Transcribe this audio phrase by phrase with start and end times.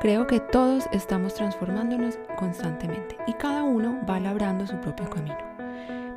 [0.00, 5.36] Creo que todos estamos transformándonos constantemente y cada uno va labrando su propio camino.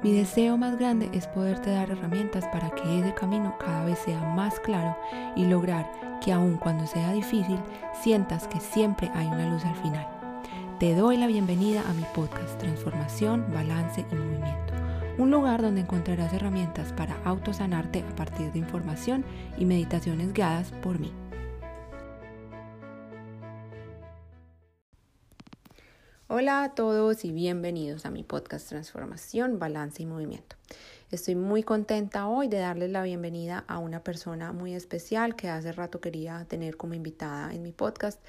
[0.01, 4.21] Mi deseo más grande es poderte dar herramientas para que ese camino cada vez sea
[4.21, 4.97] más claro
[5.35, 5.91] y lograr
[6.21, 7.59] que aun cuando sea difícil,
[8.01, 10.07] sientas que siempre hay una luz al final.
[10.79, 14.75] Te doy la bienvenida a mi podcast Transformación, Balance y Movimiento,
[15.17, 19.25] un lugar donde encontrarás herramientas para autosanarte a partir de información
[19.57, 21.11] y meditaciones guiadas por mí.
[26.35, 30.55] Hola a todos y bienvenidos a mi podcast Transformación, Balance y Movimiento.
[31.11, 35.71] Estoy muy contenta hoy de darles la bienvenida a una persona muy especial que hace
[35.71, 38.19] rato quería tener como invitada en mi podcast.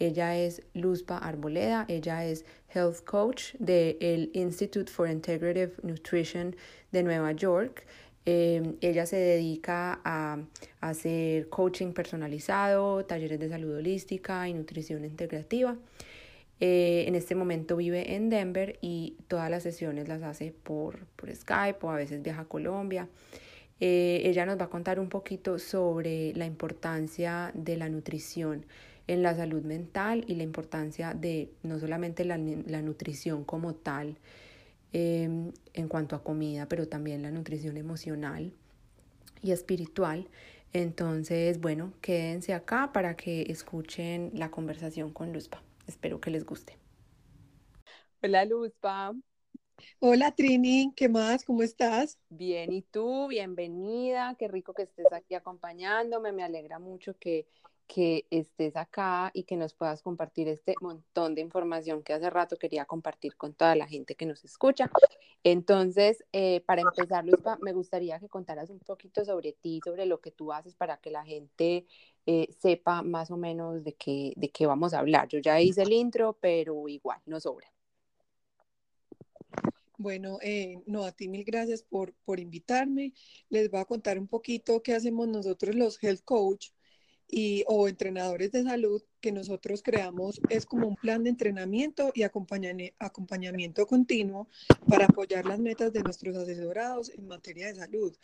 [0.00, 2.44] Ella es Luzpa Arboleda, ella es
[2.74, 6.56] Health Coach del Institute for Integrative Nutrition
[6.90, 7.86] de Nueva York.
[8.26, 10.38] Eh, ella se dedica a
[10.80, 15.76] hacer coaching personalizado, talleres de salud holística y nutrición integrativa.
[16.64, 21.78] Eh, en este momento vive en Denver y todas las sesiones las hace por, Skype
[21.84, 23.08] o a veces viaja a Colombia.
[23.80, 28.64] Eh, ella nos va a contar un poquito sobre la importancia de la nutrición
[29.08, 34.18] en la salud mental y la importancia de no solamente la, la nutrición como tal
[34.92, 38.52] em, en cuanto a comida, pero también la nutrición emocional
[39.42, 40.28] y espiritual.
[40.72, 45.60] Entonces, bueno, quédense acá para que escuchen la conversación con Luzpa.
[45.86, 46.78] Espero que les guste.
[48.22, 49.14] Hola Luzpa.
[49.98, 51.44] Hola Trini, ¿qué más?
[51.44, 52.18] ¿Cómo estás?
[52.28, 53.28] Bien, ¿y tú?
[53.28, 57.46] Bienvenida, qué rico que estés aquí acompañándome, me alegra mucho que,
[57.86, 62.56] que estés acá y que nos puedas compartir este montón de información que hace rato
[62.56, 64.90] quería compartir con toda la gente que nos escucha.
[65.44, 70.20] Entonces, eh, para empezar, Luzpa, me gustaría que contaras un poquito sobre ti, sobre lo
[70.20, 71.86] que tú haces para que la gente
[72.26, 75.28] eh, sepa más o menos de qué, de qué vamos a hablar.
[75.28, 77.72] Yo ya hice el intro, pero igual, no sobra.
[79.98, 83.12] Bueno, eh, no, a ti mil gracias por, por invitarme.
[83.50, 86.70] Les voy a contar un poquito qué hacemos nosotros los health coach
[87.28, 90.40] y, o entrenadores de salud que nosotros creamos.
[90.50, 94.48] Es como un plan de entrenamiento y acompañamiento continuo
[94.88, 98.14] para apoyar las metas de nuestros asesorados en materia de salud.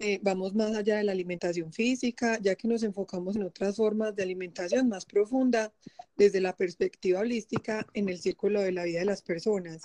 [0.00, 4.14] Eh, vamos más allá de la alimentación física, ya que nos enfocamos en otras formas
[4.14, 5.72] de alimentación más profunda
[6.16, 9.82] desde la perspectiva holística en el círculo de la vida de las personas.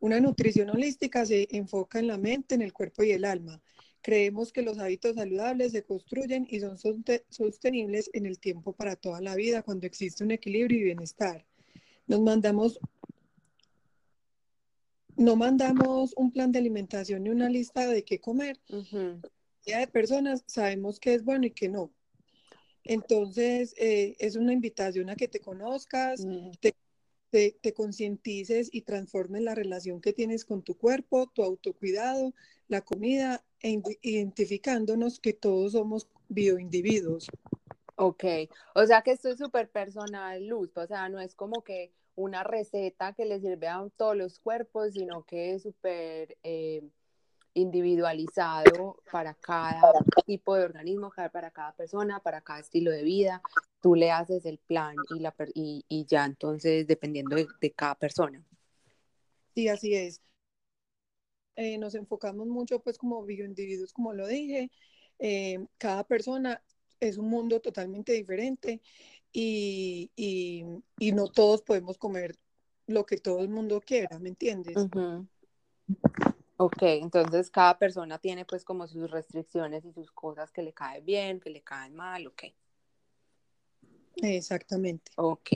[0.00, 3.62] Una nutrición holística se enfoca en la mente, en el cuerpo y el alma.
[4.02, 6.76] Creemos que los hábitos saludables se construyen y son
[7.30, 11.46] sostenibles en el tiempo para toda la vida cuando existe un equilibrio y bienestar.
[12.06, 12.78] Nos mandamos
[15.16, 18.60] no mandamos un plan de alimentación ni una lista de qué comer
[19.76, 21.92] de personas sabemos qué es bueno y qué no.
[22.84, 26.24] Entonces, eh, es una invitación a que te conozcas,
[26.60, 26.74] te,
[27.30, 32.34] te, concientices y transformes la relación que tienes con tu cuerpo, tu autocuidado,
[32.68, 37.26] la comida, e identificándonos que todos somos bioindividuos.
[37.96, 38.24] Ok,
[38.74, 42.44] o sea que esto es súper personal, Luz, o sea, no es como que una
[42.44, 46.36] receta que le sirve a todos los cuerpos, sino que es súper...
[46.42, 46.88] Eh,
[47.54, 49.92] individualizado para cada
[50.26, 53.42] tipo de organismo, para cada persona, para cada estilo de vida.
[53.80, 58.44] Tú le haces el plan y, la, y, y ya entonces dependiendo de, cada persona.
[59.54, 60.22] Sí, así es.
[61.56, 64.70] Eh, nos enfocamos mucho pues como bioindividuos, como lo dije.
[65.18, 66.62] Eh, cada persona
[67.00, 68.80] es un mundo totalmente diferente
[69.32, 70.64] y, y,
[70.98, 72.36] y, no todos podemos comer
[72.86, 74.76] lo que todo el mundo quiera, ¿me entiendes?
[76.60, 81.04] Ok, entonces cada persona tiene pues como sus restricciones y sus cosas que le caen
[81.04, 82.42] bien, que le caen mal, ok.
[84.16, 85.12] Exactamente.
[85.14, 85.50] Ok.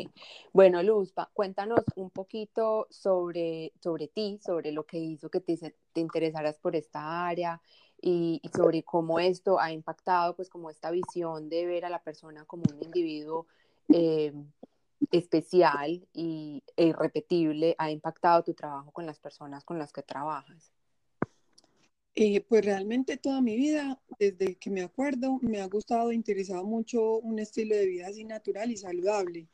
[0.53, 6.01] Bueno, Luzpa, cuéntanos un poquito sobre, sobre ti, sobre lo que hizo que te, te
[6.01, 7.61] interesaras por esta área
[8.01, 12.45] y, sobre cómo esto ha impactado, pues como esta visión de ver a la persona
[12.45, 13.49] como un individuo
[13.89, 14.33] eh,
[15.11, 20.73] especial y, e irrepetible ha impactado tu trabajo con las personas con las que trabajas.
[22.15, 27.19] Eh, pues realmente toda mi vida, desde que me acuerdo, me ha gustado, interesado mucho
[27.19, 29.49] un estilo de vida así natural y saludable.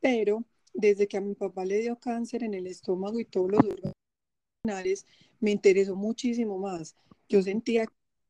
[0.00, 0.44] Pero
[0.74, 5.06] desde que a mi papá le dio cáncer en el estómago y todos los órganos
[5.40, 6.96] me interesó muchísimo más.
[7.28, 7.86] Yo sentía,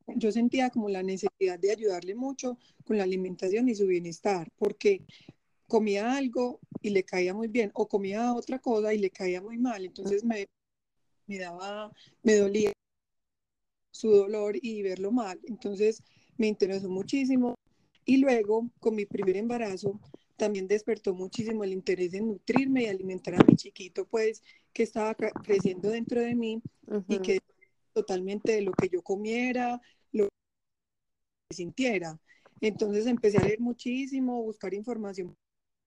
[0.06, 5.02] yo sentía como la necesidad de ayudarle mucho con la alimentación y su bienestar, porque
[5.66, 9.56] comía algo y le caía muy bien, o comía otra cosa y le caía muy
[9.56, 9.84] mal.
[9.84, 10.46] Entonces me,
[11.26, 11.90] me daba,
[12.22, 12.72] me dolía
[13.92, 15.38] su dolor y verlo mal.
[15.44, 16.02] Entonces
[16.36, 17.54] me interesó muchísimo.
[18.04, 20.00] Y luego, con mi primer embarazo,
[20.36, 24.42] también despertó muchísimo el interés en nutrirme y alimentar a mi chiquito, pues
[24.72, 26.60] que estaba creciendo dentro de mí
[27.06, 27.38] y que
[27.92, 29.80] totalmente de lo que yo comiera,
[30.10, 30.28] lo
[31.48, 32.18] que sintiera.
[32.60, 35.36] Entonces empecé a leer muchísimo, buscar información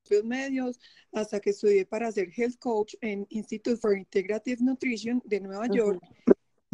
[0.09, 0.79] los medios,
[1.11, 6.01] hasta que estudié para ser health coach en Institute for Integrative Nutrition de Nueva York.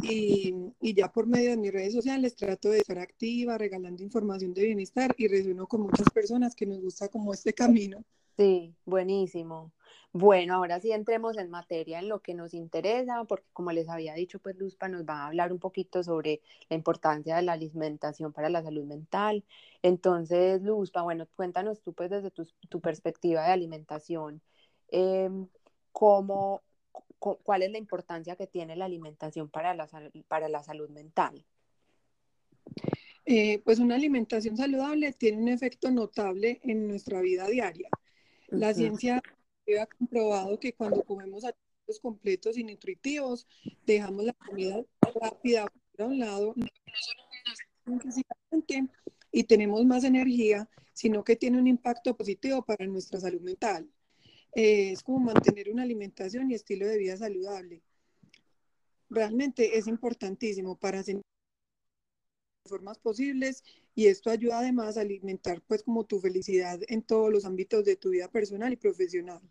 [0.01, 4.65] Y, ya por medio de mis redes sociales trato de estar activa, regalando información de
[4.65, 8.03] bienestar y resueno con muchas personas que nos gusta como este camino.
[8.37, 9.71] Sí, buenísimo.
[10.13, 14.13] Bueno, ahora sí entremos en materia en lo que nos interesa, porque como les había
[14.13, 18.33] dicho, pues Luzpa nos va a hablar un poquito sobre la importancia de la alimentación
[18.33, 19.45] para la salud mental.
[19.81, 24.41] Entonces, Luzpa, bueno, cuéntanos tú pues desde tu, tu perspectiva de alimentación,
[24.89, 25.29] eh,
[25.91, 26.61] cómo,
[27.21, 29.87] cuál es la importancia que tiene la alimentación para la,
[30.27, 31.45] para la salud mental.
[33.25, 37.89] Eh, pues una alimentación saludable tiene un efecto notable en nuestra vida diaria.
[38.47, 39.21] La ciencia
[39.79, 43.47] ha comprobado que cuando comemos alimentos completos y nutritivos,
[43.85, 44.83] dejamos la comida
[45.21, 46.55] rápida a un lado,
[49.31, 53.87] y tenemos más energía, sino que tiene un impacto positivo para nuestra salud mental.
[54.53, 57.81] Eh, es como mantener una alimentación y estilo de vida saludable.
[59.09, 61.03] Realmente es importantísimo para
[62.65, 63.63] formas posibles
[63.95, 67.95] y esto ayuda además a alimentar pues como tu felicidad en todos los ámbitos de
[67.95, 69.41] tu vida personal y profesional.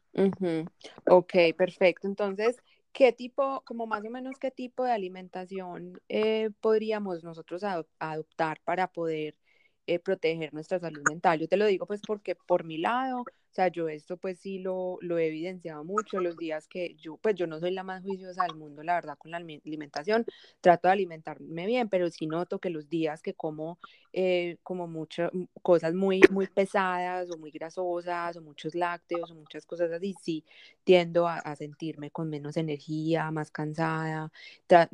[1.07, 2.07] Ok, perfecto.
[2.07, 2.57] Entonces,
[2.93, 7.63] ¿qué tipo, como más o menos qué tipo de alimentación eh, podríamos nosotros
[7.99, 9.37] adoptar para poder
[9.87, 11.41] eh, proteger nuestra salud mental?
[11.41, 14.59] Yo te lo digo pues porque por mi lado, o sea, yo esto pues sí
[14.59, 18.03] lo, lo, he evidenciado mucho los días que yo, pues yo no soy la más
[18.03, 20.25] juiciosa del mundo, la verdad, con la alimentación,
[20.61, 23.79] trato de alimentarme bien, pero sí noto que los días que como
[24.13, 25.31] eh, como muchas
[25.63, 30.45] cosas muy, muy pesadas o muy grasosas o muchos lácteos o muchas cosas así, sí
[30.85, 34.33] tiendo a, a sentirme con menos energía, más cansada,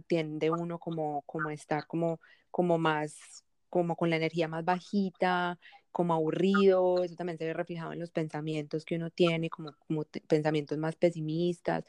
[0.06, 5.58] tiende uno como, como a estar como, como más como con la energía más bajita,
[5.92, 10.04] como aburrido, eso también se ve reflejado en los pensamientos que uno tiene, como, como
[10.28, 11.84] pensamientos más pesimistas,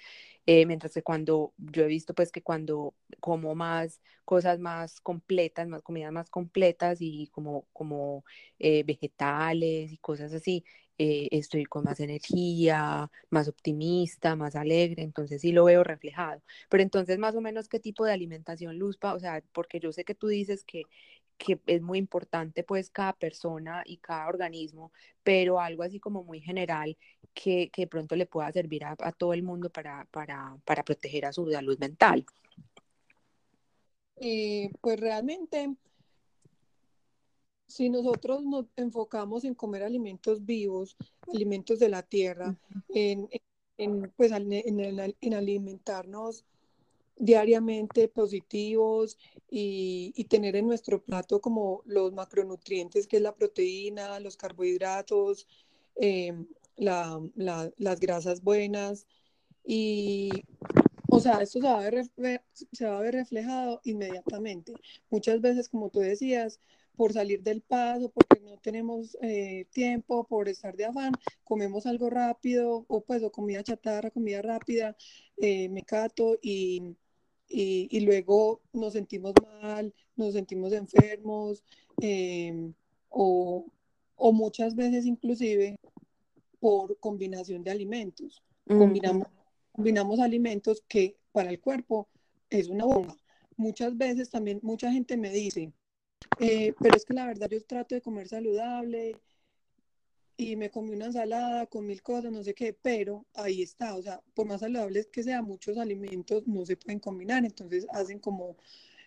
[0.46, 5.68] eh, mientras que cuando yo he visto pues que cuando como más cosas más completas,
[5.68, 8.24] más comidas más completas y como, como
[8.60, 10.64] eh, vegetales y cosas así,
[11.00, 16.42] eh, estoy con más energía, más optimista, más alegre, entonces sí lo veo reflejado.
[16.70, 20.06] Pero entonces más o menos qué tipo de alimentación, Luzpa, o sea, porque yo sé
[20.06, 20.84] que tú dices que
[21.38, 24.92] que es muy importante pues cada persona y cada organismo,
[25.24, 26.98] pero algo así como muy general
[27.34, 31.34] que, que pronto le pueda servir a, todo el mundo para, para, para, proteger a
[31.34, 32.26] su salud mental.
[34.16, 35.76] Eh, pues realmente,
[37.68, 40.98] si nosotros nos enfocamos en comer alimentos vivos,
[41.32, 42.58] alimentos de la tierra,
[42.90, 43.30] en,
[43.78, 46.44] en, pues, en, en alimentarnos
[47.18, 49.18] diariamente positivos
[49.50, 55.48] y, tener en nuestro plato como los macronutrientes, que es la proteína, los carbohidratos,
[55.96, 56.34] eh,
[56.76, 59.08] las grasas buenas.
[59.66, 60.30] Y,
[61.10, 62.10] o sea, esto se va, a ver,
[62.72, 64.74] se va a ver reflejado inmediatamente.
[65.10, 66.60] Muchas veces, como tú decías,
[66.98, 72.10] por salir del paso, porque no tenemos eh, tiempo, por estar de afán, comemos algo
[72.10, 74.98] rápido, o pues o comida chatarra, comida rápida,
[75.38, 76.38] eh, me cato
[77.50, 81.64] y y, luego nos sentimos mal, nos sentimos enfermos
[82.02, 82.74] em,
[83.10, 83.66] o,
[84.16, 85.78] o, muchas veces inclusive
[86.60, 88.44] por combinación de alimentos.
[88.68, 89.28] combinamos,
[89.72, 92.10] combinamos alimentos que para el cuerpo
[92.50, 93.16] es una bomba.
[93.56, 95.72] Muchas veces también mucha gente me dice,
[96.40, 99.16] eh, pero es que la verdad yo trato de comer saludable
[100.38, 104.02] y me comí una ensalada con mil cosas, no sé qué, pero ahí está, o
[104.04, 108.56] sea, por más saludables que sean, muchos alimentos no se pueden combinar, entonces hacen como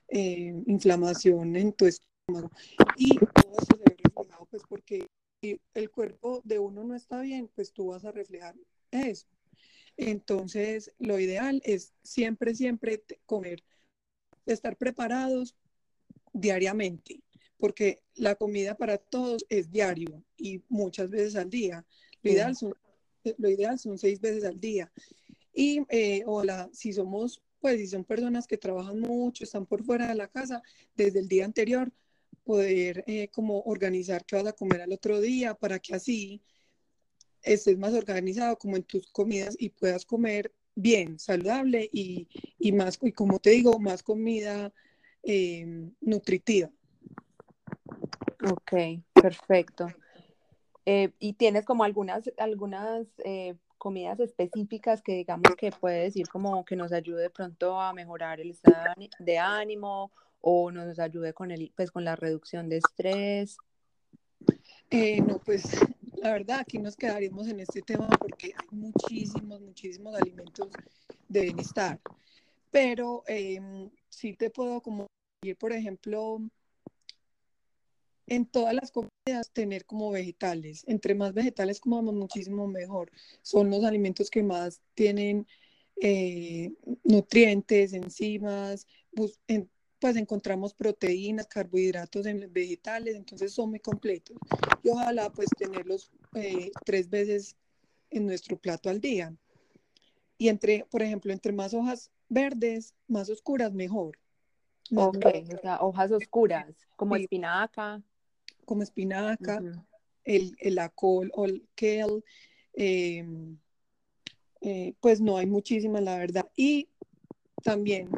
[0.09, 2.51] eh, inflamación en tu estómago.
[2.97, 5.07] Y todo eso se ve reflejado, pues porque
[5.41, 8.57] si el cuerpo de uno no está bien, pues tú vas a reflejar
[8.91, 9.29] eso.
[9.97, 13.63] Entonces, lo ideal es siempre, siempre comer,
[14.47, 15.55] estar preparados
[16.33, 17.23] diariamente
[17.61, 21.85] porque la comida para todos es diario y muchas veces al día.
[22.23, 22.75] Lo, ideal, son,
[23.39, 24.91] lo ideal son seis veces al día.
[25.53, 26.25] Y eh,
[26.73, 30.63] si somos, pues si son personas que trabajan mucho, están por fuera de la casa,
[30.95, 31.93] desde el día anterior,
[32.45, 36.43] poder eh, como organizar qué vas a comer al otro día para que así
[37.43, 42.99] estés más organizado como en tus comidas y puedas comer bien, saludable y, y más,
[43.03, 44.73] y como te digo, más comida
[45.23, 45.67] eh,
[46.01, 46.71] nutritiva.
[48.49, 48.73] Ok,
[49.13, 49.89] perfecto.
[50.87, 56.65] Eh, y tienes como algunas, algunas eh, comidas específicas que digamos que puede decir como
[56.65, 61.51] que nos ayude de pronto a mejorar el estado de ánimo o nos ayude con
[61.51, 63.59] el, pues con la reducción de estrés.
[64.91, 65.79] Eh, no, pues
[66.17, 70.69] la verdad aquí nos quedaríamos en este tema porque hay muchísimos, muchísimos alimentos
[71.29, 72.01] de bienestar.
[72.71, 73.61] Pero eh,
[74.09, 75.07] sí te puedo como
[75.43, 76.41] decir, por ejemplo,
[78.31, 80.85] en todas las comidas tener como vegetales.
[80.87, 83.11] Entre más vegetales comamos, muchísimo mejor.
[83.43, 85.47] Son los alimentos que más tienen
[86.01, 86.73] eh,
[87.03, 94.37] nutrientes, enzimas, pues encontramos proteínas, carbohidratos en los vegetales, entonces son muy completos.
[94.85, 97.57] Y ojalá pues tenerlos eh, tres veces
[98.11, 99.35] en nuestro plato al día.
[100.39, 104.17] Y entre, por ejemplo, entre más hojas verdes, más oscuras, mejor.
[104.95, 108.01] ok, o sea, hojas oscuras, como espinaca.
[108.71, 109.61] Como espinaca,
[110.23, 112.23] el, el acol o el kale,
[112.75, 113.59] em,
[114.61, 116.49] eh, pues no hay muchísimas, la verdad.
[116.55, 116.89] Y
[117.65, 118.11] también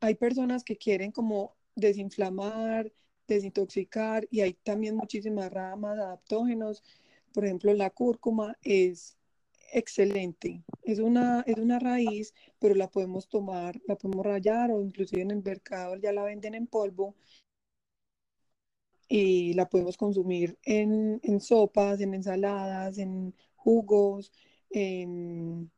[0.00, 2.92] hay personas que quieren como desinflamar,
[3.28, 6.82] desintoxicar y hay también muchísimas ramas, adaptógenos.
[7.32, 9.16] Por ejemplo, la cúrcuma es
[9.72, 10.64] excelente.
[10.82, 15.30] Es una, es una raíz, pero la podemos tomar, la podemos rayar o inclusive en
[15.30, 17.14] el mercado ya la venden en polvo
[19.08, 24.32] y la podemos consumir en, en sopas, en ensaladas, en jugos,
[24.70, 25.70] en,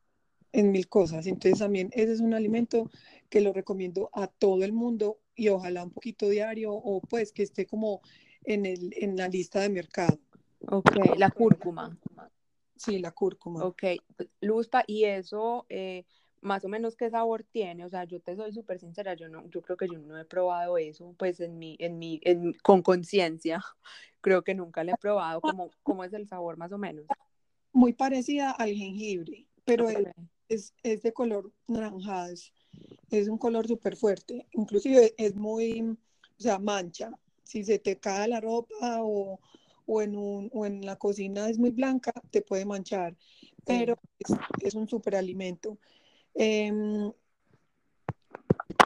[0.51, 1.25] en mil cosas.
[1.27, 2.89] Entonces también ese es un alimento
[3.29, 7.43] que lo recomiendo a todo el mundo y ojalá un poquito diario o pues que
[7.43, 8.01] esté como
[8.43, 10.19] en, el, en la lista de mercado.
[10.67, 11.97] Ok, la cúrcuma.
[12.75, 13.63] Sí, la cúrcuma.
[13.63, 13.83] Ok,
[14.41, 16.03] Luzpa, ¿y eso eh,
[16.41, 17.85] más o menos qué sabor tiene?
[17.85, 20.25] O sea, yo te soy súper sincera, yo no, yo creo que yo no he
[20.25, 23.63] probado eso, pues en mi, en mi, en, con conciencia,
[24.21, 27.05] creo que nunca lo he probado, ¿Cómo, ¿cómo es el sabor más o menos?
[27.71, 29.87] Muy parecida al jengibre, pero
[30.49, 32.33] es, es, de color naranjado,
[33.11, 37.11] es, un color súper fuerte, inclusive es muy, o sea, mancha,
[37.43, 39.39] si se te cae la ropa o
[39.85, 43.15] o en, un, o en la cocina es muy blanca, te puede manchar,
[43.65, 43.99] pero
[44.63, 45.77] es, un superalimento.
[46.33, 47.11] Em,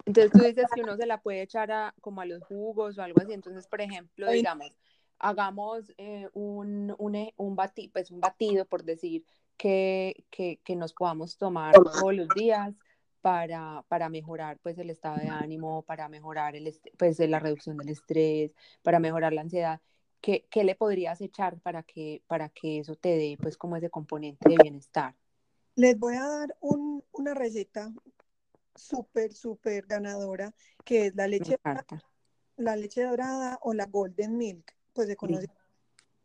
[0.06, 3.02] entonces tú dices que uno se la puede echar a, como a los jugos o
[3.02, 3.34] algo así.
[3.34, 4.78] Entonces, por ejemplo, digamos,
[5.20, 9.26] hagamos eh, un, un, e, un, batido, pues un batido, por decir,
[9.58, 12.76] que, que, que, nos podamos tomar todos los días
[13.22, 17.90] para, para mejorar pues el estado de ánimo, para mejorar el, pues, la reducción del
[17.90, 19.82] estrés, para mejorar la ansiedad.
[20.50, 24.50] ¿qué, le podrías echar para que, para que eso te dé pues como ese componente
[24.50, 25.14] de bienestar?
[25.76, 27.94] Les voy a dar una receta
[28.76, 30.54] súper, súper ganadora,
[30.84, 31.58] que es la leche,
[32.58, 35.48] la leche dorada o la golden milk, pues se conoce.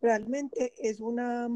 [0.01, 1.49] Realmente es una,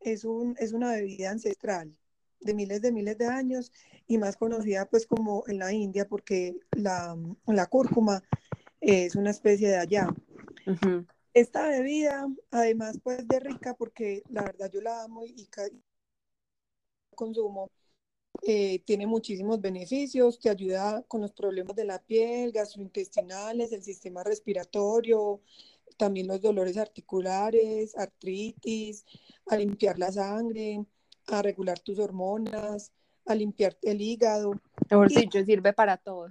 [0.00, 1.96] es, un, es una bebida ancestral
[2.40, 3.72] de miles de miles de años
[4.06, 7.16] y más conocida pues como en la India porque la,
[7.46, 8.22] la cúrcuma
[8.80, 10.08] es una especie de allá.
[11.34, 15.48] Esta bebida, además, pues de rica, porque la verdad yo la amo y,
[17.18, 17.70] consumo,
[18.42, 24.22] eh, tiene muchísimos beneficios, te ayuda con los problemas de la piel, gastrointestinales, el sistema
[24.22, 25.40] respiratorio,
[25.96, 29.04] también los dolores articulares, artritis,
[29.46, 30.84] a limpiar la sangre,
[31.26, 32.92] a regular tus hormonas,
[33.26, 34.52] a limpiar el hígado.
[34.88, 36.28] Mejor dicho, sirve para todo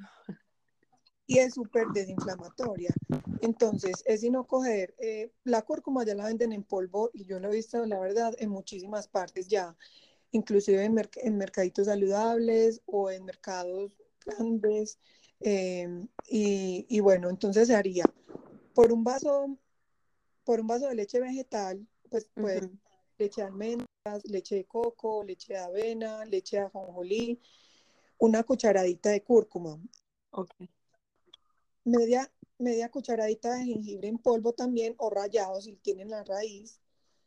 [1.28, 2.94] y es súper desinflamatoria.
[3.42, 7.50] Entonces, es sino coger eh, la cúrcuma, ya la venden en polvo y yo lo
[7.50, 9.76] he visto, la verdad, en muchísimas partes ya,
[10.32, 13.92] inclusive en, mercaditos saludables o en mercados
[14.26, 15.00] grandes.
[15.40, 18.06] Em, y, bueno, entonces se haría
[18.74, 19.58] por un vaso,
[20.44, 22.70] por un vaso de leche vegetal, pues, pues
[23.18, 27.40] leche de almendras, leche de coco, leche de avena, leche de ajonjolí,
[28.18, 29.80] una cucharadita de cúrcuma.
[30.32, 30.70] Okay
[31.88, 32.30] media,
[32.60, 36.80] media cucharadita de jengibre en polvo también o rallado si tienen la raíz.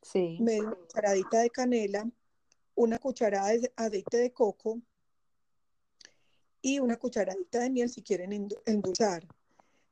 [0.02, 0.38] Sí.
[0.40, 2.10] Media cucharadita de canela,
[2.74, 4.80] una cucharada de aceite de coco
[6.62, 9.26] y una cucharadita de miel si quieren endulzar.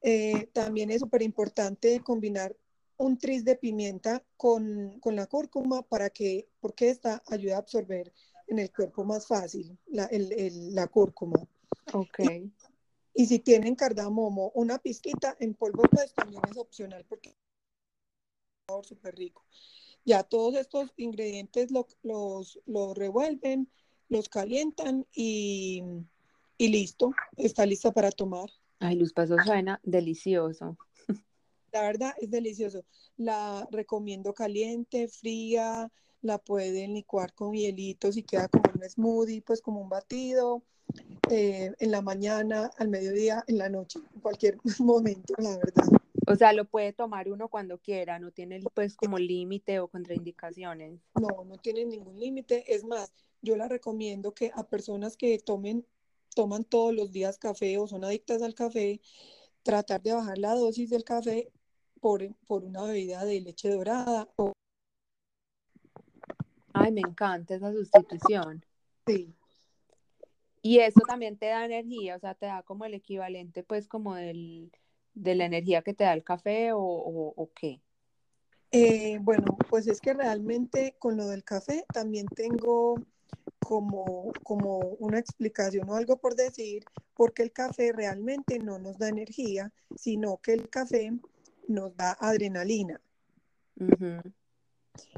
[0.01, 2.57] Eh, también es súper importante combinar
[2.99, 8.13] un tris de pimienta con, la cúrcuma para que, porque esta ayuda a absorber
[8.47, 11.39] en el cuerpo más fácil la, la cúrcuma.
[11.93, 12.21] Ok.
[13.15, 17.35] Y si tienen cardamomo, una pizquita en polvo, pues también es opcional porque es
[18.75, 19.45] un súper rico.
[20.05, 22.61] Ya todos estos ingredientes los,
[22.95, 23.69] revuelven,
[24.09, 25.83] los calientan y,
[26.59, 28.51] listo, está lista para tomar.
[28.81, 30.77] Ay, Luz Paso suena delicioso.
[31.73, 32.85] La verdad es delicioso.
[33.17, 35.91] La recomiendo caliente, fría,
[36.23, 40.63] la pueden licuar con hielitos y queda como un smoothie, pues como un batido.
[41.31, 45.85] Eh, en la mañana, al mediodía, en la noche, en cualquier momento, la verdad.
[46.31, 51.01] O sea, lo puede tomar uno cuando quiera, no tiene pues como límite o contraindicaciones.
[51.19, 52.75] No, no tiene ningún límite.
[52.75, 55.87] Es más, yo la recomiendo que a personas que tomen,
[56.35, 59.01] toman todos los días café o son adictas al café,
[59.63, 61.51] tratar de bajar la dosis del café
[62.01, 64.29] por, por una bebida de leche dorada.
[64.37, 64.53] O...
[66.75, 68.65] Ay, me encanta esa sustitución.
[69.07, 69.35] Sí.
[70.61, 74.15] Y eso también te da energía, o sea, te da como el equivalente, pues, como
[74.15, 74.71] del,
[75.19, 77.81] de la energía que te da el café o, o, qué.
[78.71, 82.97] Eh, bueno, pues es que realmente con lo del café también tengo
[83.59, 86.85] como, como una explicación o algo por decir,
[87.15, 91.13] porque el café realmente no nos da energía, sino que el café
[91.67, 93.01] nos da adrenalina.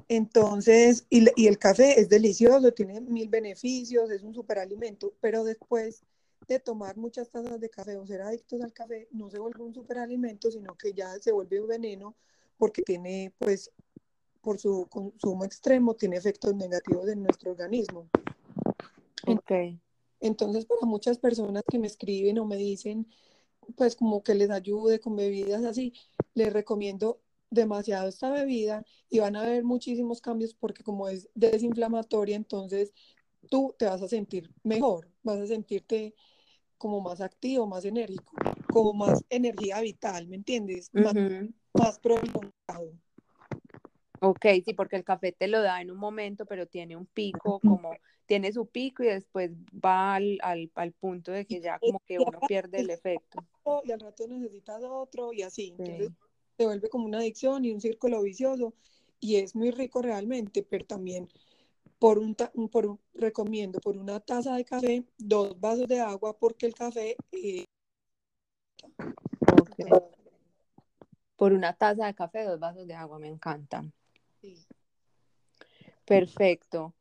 [0.09, 6.03] Entonces, y, y, el café es delicioso, tiene mil beneficios, es un superalimento, pero después
[6.47, 9.75] de tomar muchas tazas de café o ser adictos al café, no se vuelve un
[9.75, 12.17] superalimento, sino que ya se vuelve un veneno
[12.57, 13.71] porque tiene, pues,
[14.41, 18.09] por su consumo extremo, tiene efectos negativos en nuestro organismo.
[19.27, 19.53] Ok.
[20.21, 23.07] Entonces, para muchas personas que me escriben o me dicen,
[23.77, 25.93] pues, como que les ayude con bebidas así,
[26.35, 27.21] les recomiendo
[27.51, 32.93] demasiado esta bebida y van a ver muchísimos cambios porque como es desinflamatoria, entonces
[33.49, 36.15] tú te vas a sentir mejor, vas a sentirte
[36.79, 38.33] como más activo, más enérgico,
[38.73, 40.91] como más energía vital, ¿me entiendes?
[40.93, 41.15] Más,
[41.75, 42.93] más prolongado.
[44.21, 47.61] Ok, sí, porque el café te lo da en un momento, pero tiene un pico,
[47.61, 47.93] como
[48.27, 52.19] tiene su pico y después va al, al, al punto de que ya como que
[52.19, 53.45] uno pierde el efecto.
[53.85, 55.75] Y al rato necesitas otro y así.
[55.77, 56.11] Entonces
[56.57, 58.75] se vuelve como una adicción y un círculo vicioso
[59.21, 61.29] y es muy rico realmente, pero también
[62.01, 62.35] por un,
[62.73, 67.15] por recomiendo por una taza de café, dos vasos de agua porque el café...
[67.31, 67.65] Eh,
[71.37, 73.85] por una taza de café, dos vasos de agua, me encanta.
[76.05, 76.95] Perfecto.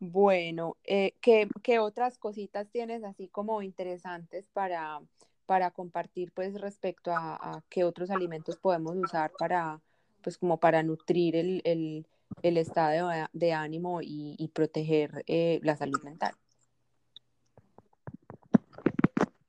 [0.00, 5.00] Bueno, eh, ¿qué, ¿qué, otras cositas tienes así como interesantes para,
[5.46, 9.80] para compartir pues respecto a, qué otros alimentos podemos usar para
[10.22, 12.06] pues como para nutrir el, el,
[12.42, 16.34] el estado de, ánimo y, y proteger eh, la salud mental?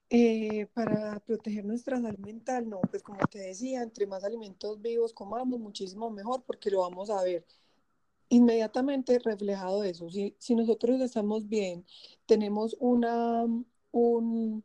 [0.10, 5.12] Eh, para proteger nuestra salud mental, no, pues como te decía, entre más alimentos vivos
[5.12, 7.46] comamos, muchísimo mejor porque lo vamos a ver
[8.30, 10.10] inmediatamente reflejado eso.
[10.10, 11.86] Si, si nosotros estamos bien,
[12.26, 13.46] tenemos una,
[13.92, 14.64] un,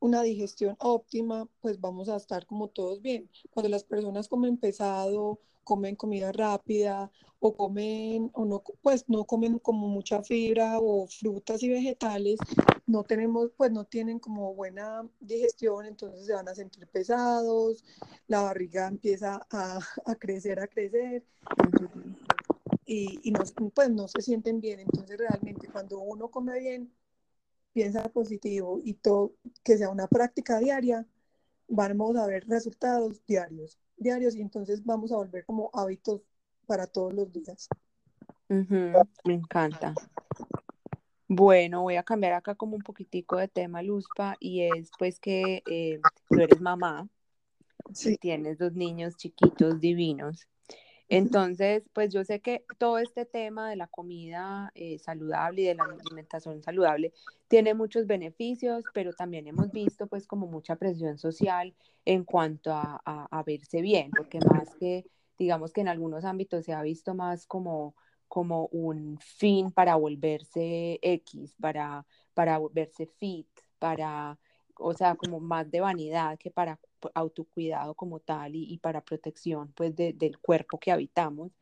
[0.00, 3.30] una digestión óptima, pues vamos a estar como todos bien.
[3.50, 9.58] Cuando las personas comen pesado, comen comida rápida o comen o no pues no comen
[9.58, 12.38] como mucha fibra o frutas y vegetales,
[12.86, 17.84] no tenemos pues no tienen como buena digestión, entonces se van a sentir pesados,
[18.28, 21.24] la barriga empieza a, a crecer, a crecer.
[22.86, 23.40] Y, y no,
[23.74, 24.80] pues no se sienten bien.
[24.80, 26.92] Entonces realmente cuando uno come bien,
[27.72, 31.06] piensa positivo y todo, que sea una práctica diaria,
[31.68, 36.22] vamos a ver resultados diarios, diarios y entonces vamos a volver como hábitos
[36.66, 37.68] para todos los días.
[38.48, 39.94] me encanta.
[41.26, 45.62] Bueno, voy a cambiar acá como un poquitico de tema, Luzpa, y es pues que
[45.66, 47.08] eh, tú eres mamá
[48.04, 50.46] y tienes dos niños chiquitos divinos.
[51.08, 55.74] Entonces, pues yo sé que todo este tema de la comida eh, saludable y de
[55.74, 57.12] la alimentación saludable
[57.48, 61.74] tiene muchos beneficios, pero también hemos visto pues como mucha presión social
[62.06, 65.04] en cuanto a, a, verse bien, porque más que,
[65.38, 67.94] digamos que en algunos ámbitos se ha visto más como,
[68.26, 74.38] como un fin para volverse X, para, para volverse fit, para,
[74.78, 76.80] o sea, como más de vanidad que para
[77.14, 81.52] autocuidado como tal y, para protección pues del cuerpo que habitamos.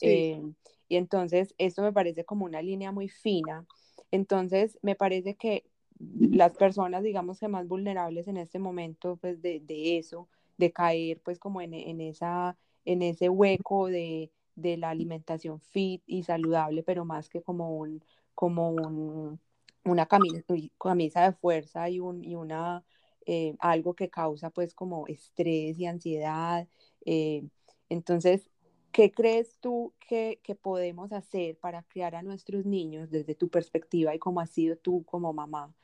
[0.00, 0.42] Eh,
[0.88, 3.66] y entonces esto me parece como una línea muy fina.
[4.10, 5.64] Entonces me parece que
[5.98, 11.20] las personas, digamos que más vulnerables en este momento pues de, de eso, de caer
[11.22, 16.82] pues como en, en, esa, en ese hueco de, de la alimentación fit y saludable,
[16.82, 18.02] pero más que como un,
[18.34, 19.40] como un,
[19.84, 20.42] una camisa,
[20.78, 22.84] camisa de fuerza y, un, y una
[23.26, 26.68] eh, algo que causa pues como estrés y ansiedad.
[27.04, 27.44] Eh,
[27.88, 28.50] entonces,
[28.92, 34.14] ¿qué crees tú que, que, podemos hacer para criar a nuestros niños desde tu perspectiva
[34.14, 35.74] y como has sido tú como mamá,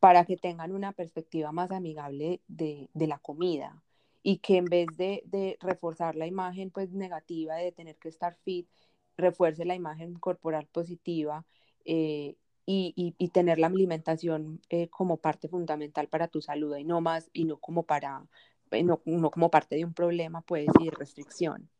[0.00, 3.82] para que tengan una perspectiva más amigable de, de la comida?
[4.22, 8.36] y que en vez de, de, reforzar la imagen pues negativa de tener que estar
[8.44, 8.68] fit,
[9.16, 11.46] refuerce la imagen corporal positiva
[11.84, 17.00] eh, y, y, tener la alimentación eh, como parte fundamental para tu salud y no
[17.00, 18.26] más y no como para
[18.72, 21.70] eh, no, no como parte de un problema pues y restricción.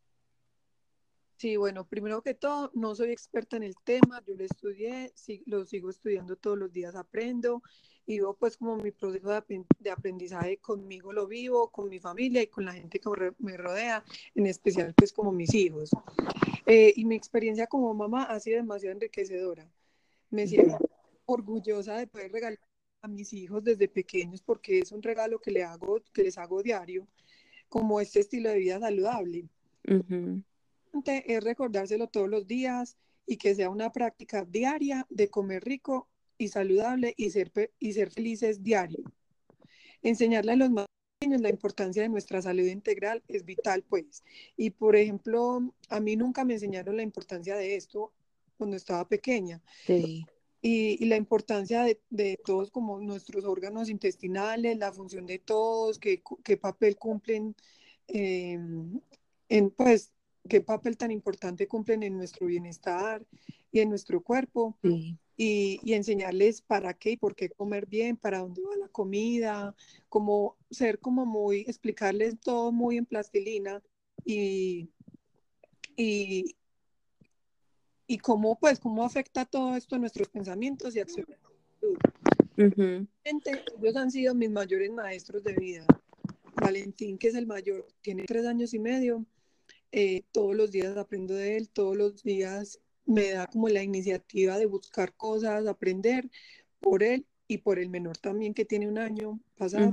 [1.35, 5.13] Sí, bueno, primero que todo, no soy experta en el tema, yo lo estudié,
[5.45, 7.61] lo sigo estudiando todos los días, aprendo
[8.07, 9.29] y vivo pues como mi proceso
[9.79, 14.03] de aprendizaje conmigo lo vivo, con mi familia y con la gente que me rodea,
[14.33, 15.91] en especial pues como mis hijos.
[16.65, 19.69] Eh, y mi experiencia como mamá ha sido demasiado enriquecedora.
[20.29, 20.77] Me siento
[21.25, 22.59] orgullosa de poder regalar
[23.01, 26.63] a mis hijos desde pequeños porque es un regalo que, le hago, que les hago
[26.63, 27.07] diario,
[27.69, 29.49] como este estilo de vida saludable
[31.05, 36.49] es recordárselo todos los días y que sea una práctica diaria de comer rico y
[36.49, 39.03] saludable y ser, y ser felices diario.
[40.01, 40.85] Enseñarle a los más
[41.19, 44.23] pequeños la importancia de nuestra salud integral es vital, pues.
[44.55, 48.13] Y por ejemplo, a mí nunca me enseñaron la importancia de esto
[48.57, 49.61] cuando estaba pequeña.
[49.85, 50.25] Sí.
[50.61, 56.21] Y, la importancia de, de, todos como nuestros órganos intestinales, la función de todos, qué,
[56.43, 57.55] qué papel cumplen
[58.07, 58.57] eh,
[59.49, 60.11] en, pues,
[60.49, 63.25] qué papel tan importante cumplen en nuestro bienestar
[63.71, 64.77] y en nuestro cuerpo.
[65.39, 69.75] Y, y, enseñarles para qué y por qué comer bien, para dónde va la comida,
[70.09, 73.83] como ser como muy, explicarles todo muy en plastilina
[74.25, 74.89] y,
[75.95, 76.55] y,
[78.07, 81.37] y cómo pues cómo afecta todo esto a nuestros pensamientos y acciones.
[82.57, 85.85] Ellos han sido mis mayores maestros de vida.
[86.55, 89.25] Valentín, que es el mayor, tiene tres años y medio
[89.91, 94.57] eh, todos los días aprendo de él, todos los días me da como la iniciativa
[94.57, 96.29] de buscar cosas, aprender
[96.79, 99.91] por él y por el menor también que tiene un año pasado,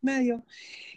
[0.00, 0.44] medio.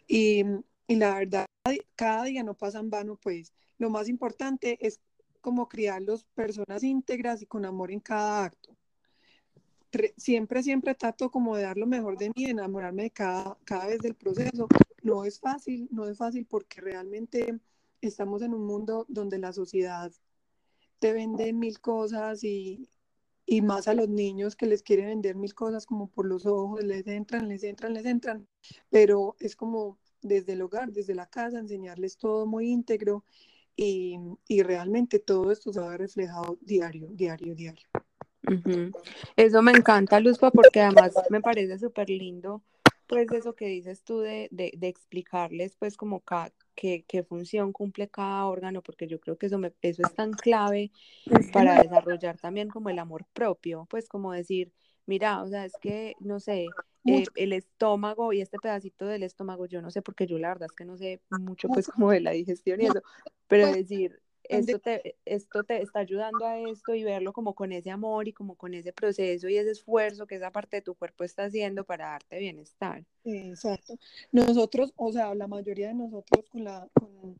[0.07, 0.43] Y,
[0.87, 1.47] y, la verdad,
[1.95, 4.99] cada día no pasa en vano, pues lo más importante es
[5.45, 8.75] como criarlos personas íntegras y con amor en cada acto.
[10.17, 13.99] Siempre, siempre trato como de dar lo mejor de mí, enamorarme de cada, cada vez
[13.99, 14.67] del proceso.
[15.03, 17.59] No es fácil, no es fácil porque realmente
[18.01, 20.11] estamos en un mundo donde la sociedad
[20.97, 22.89] te vende mil cosas y,
[23.45, 26.83] y más a los niños que les quieren vender mil cosas como por los ojos,
[26.83, 28.47] les entran, les entran, les entran,
[28.89, 33.23] pero es como desde el hogar, desde la casa, enseñarles todo muy íntegro
[33.75, 37.87] y, y realmente todo esto se va reflejado diario, diario, diario.
[39.35, 42.61] Eso me encanta, Luzpa, porque además me parece súper lindo,
[43.07, 47.71] pues eso que dices tú de, de, de explicarles, pues como cada, qué, qué, función
[47.71, 50.91] cumple cada órgano, porque yo creo que eso, eso es tan clave
[51.51, 54.71] para desarrollar también como el amor propio, pues como decir,
[55.05, 56.67] mira, o sea, es que, no sé,
[57.05, 60.67] eh, el estómago y este pedacito del estómago, yo no sé, porque yo la verdad
[60.69, 63.01] es que no sé mucho pues como de la digestión y eso,
[63.47, 67.71] pero pues decir, esto te, esto te está ayudando a esto y verlo como con
[67.71, 70.95] ese amor y como con ese proceso y ese esfuerzo que esa parte de tu
[70.95, 73.03] cuerpo está haciendo para darte bienestar.
[73.23, 73.97] Exacto.
[74.31, 76.87] Nosotros, o sea, la mayoría de nosotros con la...
[76.93, 77.39] Con,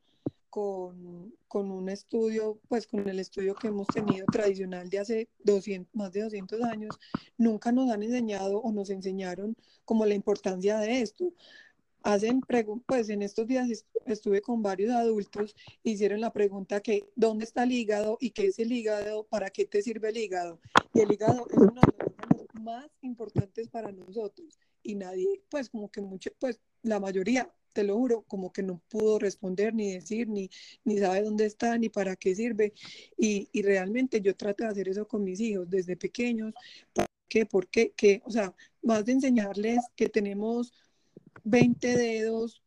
[0.55, 5.93] con, con, un estudio, pues con el estudio que hemos tenido tradicional de hace 200,
[5.93, 6.97] más de 200 años,
[7.37, 11.33] nunca nos han enseñado o nos enseñaron como la importancia de esto
[12.03, 12.39] hacen
[12.85, 13.67] pues en estos días
[14.05, 18.59] estuve con varios adultos, hicieron la pregunta que ¿dónde está el hígado y qué es
[18.59, 19.25] el hígado?
[19.25, 20.61] ¿Para qué te sirve el hígado?
[20.93, 25.91] Y el hígado es uno de los más importantes para nosotros y nadie, pues como
[25.91, 30.29] que mucho, pues la mayoría, te lo juro, como que no pudo responder ni decir,
[30.29, 30.49] ni,
[30.85, 32.73] ni sabe dónde está, ni para qué sirve.
[33.17, 36.53] Y, y realmente yo trato de hacer eso con mis hijos desde pequeños.
[36.93, 37.45] ¿Para qué?
[37.45, 37.91] ¿Por qué?
[37.91, 40.73] Que, o sea, más de enseñarles que tenemos
[41.43, 42.63] 20 dedos,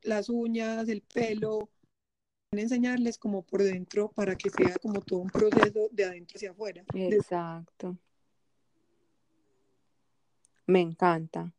[0.00, 1.68] las uñas, el pelo,
[2.50, 6.82] enseñarles como por dentro para que sea como todo un proceso de adentro hacia afuera.
[6.94, 7.98] Exacto.
[10.66, 11.52] Me encanta.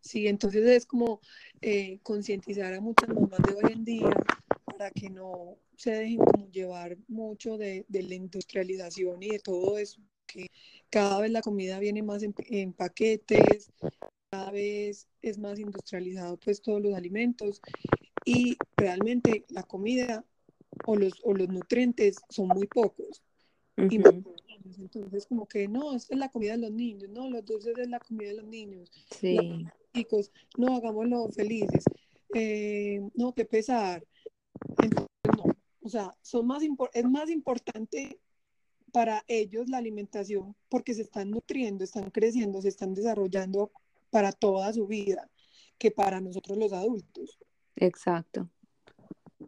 [0.00, 1.20] Sí, entonces es como
[1.60, 4.10] eh, concientizar a muchas mamás de hoy en día
[4.64, 10.00] para que no se dejen como llevar mucho de, la industrialización y de todo eso,
[10.26, 10.50] que
[10.90, 13.70] cada vez la comida viene más en paquetes,
[14.30, 17.62] cada vez es más industrializado pues todos los alimentos
[18.24, 20.24] y realmente la comida
[20.86, 23.22] o los, o los nutrientes son muy pocos.
[24.78, 27.88] entonces como que no, esta es la comida de los niños, no, los dulces es
[27.88, 28.90] la comida de los niños.
[29.10, 29.66] Sí.
[30.56, 31.84] No, hagámoslo felices.
[32.34, 34.04] Eh, no, qué pesar.
[34.82, 35.06] Entonces,
[35.36, 35.44] no.
[35.82, 38.20] O sea, son más es más importante
[38.92, 43.70] para ellos la alimentación porque se están nutriendo, están creciendo, se están desarrollando
[44.10, 45.30] para toda su vida
[45.78, 47.38] que para nosotros los adultos.
[47.76, 48.48] Exacto.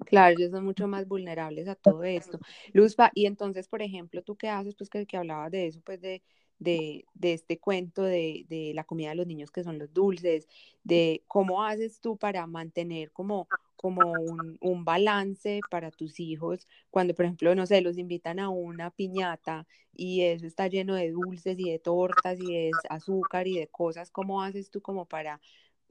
[0.06, 2.38] Claro, ellos son mucho más vulnerables a todo esto.
[2.72, 4.74] Luzpa, y entonces, por ejemplo, ¿tú qué haces?
[4.76, 6.22] Pues que, que hablabas de eso, pues de,
[6.60, 10.46] de, de este cuento de, de, la comida de los niños que son los dulces,
[10.84, 17.14] de cómo haces tú para mantener como, como un, un, balance para tus hijos cuando,
[17.14, 21.58] por ejemplo, no sé, los invitan a una piñata y eso está lleno de dulces
[21.58, 25.40] y de tortas y de azúcar y de cosas, ¿cómo haces tú como para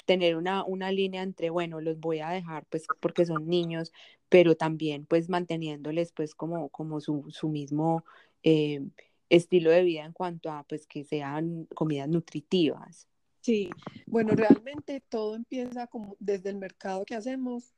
[0.05, 3.91] tener una, una línea entre, bueno, los voy a dejar pues porque son niños,
[4.29, 8.05] pero también pues manteniéndoles pues como, como su, su mismo...
[8.43, 8.81] Eh,
[9.29, 13.07] estilo de vida en cuanto a pues que sean comidas nutritivas.
[13.41, 13.69] Sí,
[14.05, 17.73] bueno, realmente todo empieza como desde el mercado que hacemos,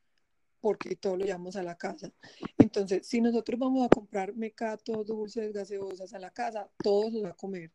[0.60, 2.12] porque todo lo llevamos a la casa.
[2.58, 7.30] Entonces, si nosotros vamos a comprar mecato, dulces, gaseosas a la casa, todo se va
[7.30, 7.70] a comer.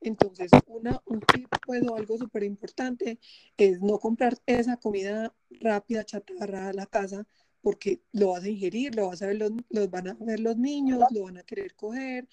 [0.00, 3.18] Entonces, una, un tip, pues, o algo súper importante
[3.56, 7.26] es no comprar esa comida rápida, chatarra a la casa,
[7.60, 10.56] porque lo vas a ingerir, lo, vas a ver los, los van a ver los
[10.56, 12.28] niños, lo van a querer coger,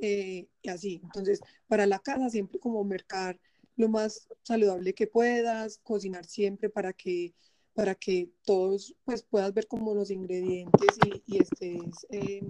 [0.00, 1.00] eh, y así.
[1.04, 3.38] Entonces, para la casa siempre como mercar
[3.76, 7.34] lo más saludable que puedas, cocinar siempre para que
[7.72, 12.46] para que todos pues puedas ver como los ingredientes y, estés eh,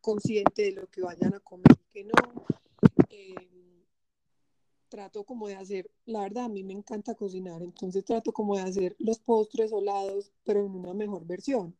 [0.00, 2.44] consciente de lo que vayan a comer y que no.
[3.10, 3.34] Eh,
[4.88, 8.62] trato como de hacer, la verdad a mí me encanta cocinar, entonces trato como de
[8.62, 11.74] hacer los postres helados, pero en una mejor versión.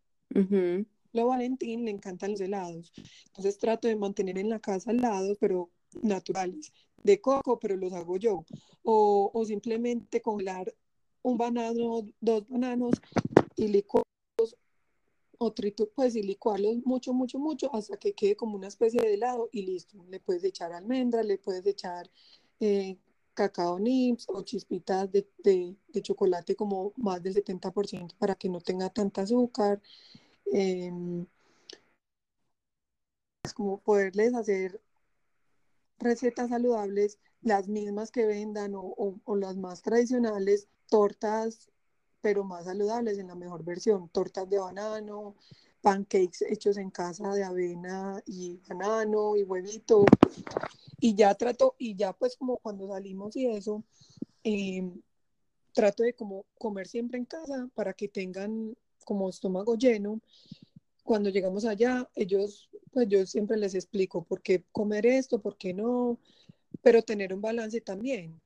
[1.15, 2.93] A Valentín le encantan los helados.
[3.27, 5.71] Entonces trato de mantener en la casa helados, pero
[6.03, 6.73] naturales,
[7.03, 8.45] de coco, pero los hago yo.
[8.83, 10.75] O, o simplemente congelar
[11.23, 12.95] un banano, dos bananos
[13.57, 14.57] y licuarlos,
[15.39, 15.55] o
[15.95, 19.63] pues y licuarlos mucho, mucho, mucho hasta que quede como una especie de helado y
[19.63, 20.05] listo.
[20.09, 22.09] Le puedes echar almendras, le puedes echar
[22.61, 22.97] eh,
[23.35, 28.61] cacao nips o chispitas de, de, de, chocolate como más del 70% para que no
[28.61, 29.81] tenga tanta azúcar.
[30.47, 31.27] Em,
[33.45, 34.81] es como poderles hacer
[35.99, 41.69] recetas saludables, las mismas que vendan o, las más tradicionales, tortas,
[42.21, 45.35] pero más saludables en la mejor versión, tortas de banano,
[45.81, 50.05] pancakes hechos en casa de avena y banano y huevito.
[51.01, 53.83] Y ya trato, y ya pues como cuando salimos y eso,
[54.45, 55.01] em,
[55.73, 60.21] trato de como comer siempre en casa para que tengan como estómago lleno,
[61.05, 65.75] cuando llegamos allá, ellos, pues yo siempre les explico por qué comer esto, por qué
[65.75, 66.19] no,
[66.81, 68.41] pero tener un balance también.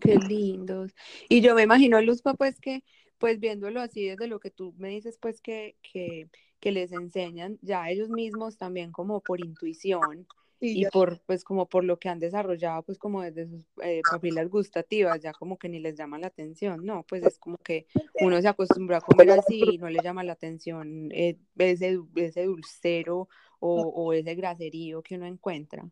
[0.00, 0.94] Qué lindos.
[1.28, 2.84] Y yo me imagino, Luzpa, pues que,
[3.18, 7.58] pues viéndolo así desde lo que tú me dices, pues que, que, que les enseñan
[7.60, 10.26] ya ellos mismos también como por intuición,
[10.60, 14.48] y, por pues como por lo que han desarrollado pues como desde sus eh, papilas
[14.48, 17.86] gustativas ya como que ni les llama la atención no pues es como que
[18.20, 22.44] uno se acostumbra a comer así y no le llama la atención eh, ese, ese
[22.44, 25.86] dulcero o, o, ese graserío que uno encuentra.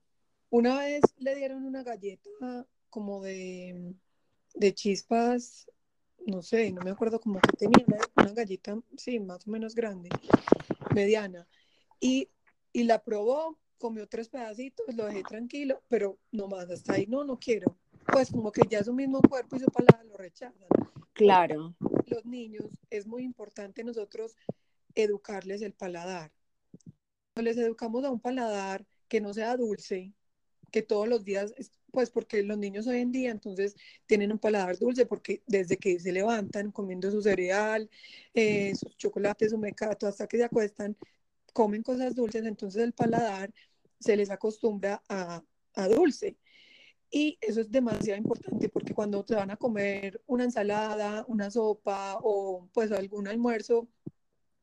[0.49, 3.95] Una vez le dieron una galleta como de,
[4.55, 5.71] de chispas
[6.27, 7.85] no sé no me acuerdo cómo que tenía
[8.17, 10.11] una galleta sí más o menos grande
[10.95, 11.47] mediana
[12.01, 12.29] y,
[12.73, 17.25] y la probó comió tres pedacitos, lo dejé tranquilo, pero no más, hasta ahí no,
[17.25, 17.79] no quiero.
[18.13, 20.69] Pues como que ya su mismo cuerpo y su palabra lo rechazan.
[21.13, 21.75] Claro.
[22.07, 24.37] Los niños, es muy importante nosotros
[24.95, 26.33] educarles el paladar.
[27.35, 30.13] Cuando les educamos a un paladar que no sea dulce,
[30.71, 31.55] que todos los días,
[31.91, 35.99] pues porque los niños hoy en día entonces tienen un paladar dulce porque desde que
[35.99, 37.89] se levantan comiendo su cereal,
[38.35, 40.97] eh, sus chocolates, su mecato, hasta que se acuestan,
[41.59, 43.53] comen cosas dulces, entonces el paladar
[43.99, 45.43] se les acostumbra a,
[45.75, 46.39] a dulce.
[47.11, 52.21] Y eso es demasiado importante porque cuando te van a comer una ensalada, una sopa
[52.23, 53.89] o pues algún almuerzo,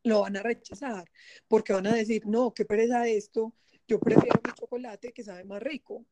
[0.04, 1.04] lo van a rechazar
[1.50, 3.54] porque van a decir, no, qué pereza esto,
[3.90, 6.06] yo prefiero mi chocolate que sabe más rico.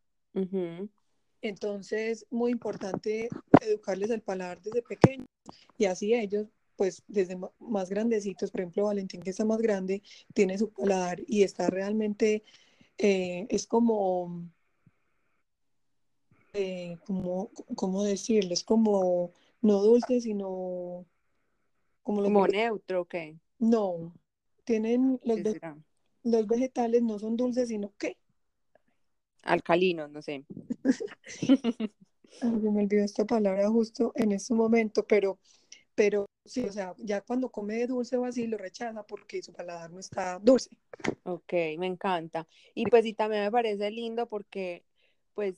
[1.42, 3.30] Entonces, muy importante
[3.62, 5.30] educarles el paladar desde pequeños
[5.78, 10.02] y así ellos pues desde más grandecitos, por ejemplo, Valentín que está más grande,
[10.34, 12.44] tiene su paladar y está realmente,
[12.98, 14.50] eh, es como,
[16.54, 18.54] eh, como, ¿cómo decirlo?
[18.54, 19.32] Es como,
[19.62, 21.06] no dulce, sino...
[22.04, 23.38] Como, como neutro, ¿qué?
[23.60, 24.14] No,
[24.66, 25.40] tienen los,
[26.24, 28.18] los vegetales no son dulces, sino ¿qué?
[29.44, 30.46] Alcalinos, no sé.
[32.42, 35.40] me olvidó esta palabra justo en este momento, pero
[35.96, 39.92] pero sí, o sea, ya cuando come dulce o así lo rechaza porque su paladar
[39.92, 40.70] no está dulce.
[41.24, 42.48] Ok, me encanta.
[42.76, 44.84] Y pues sí, también me parece lindo porque
[45.34, 45.56] pues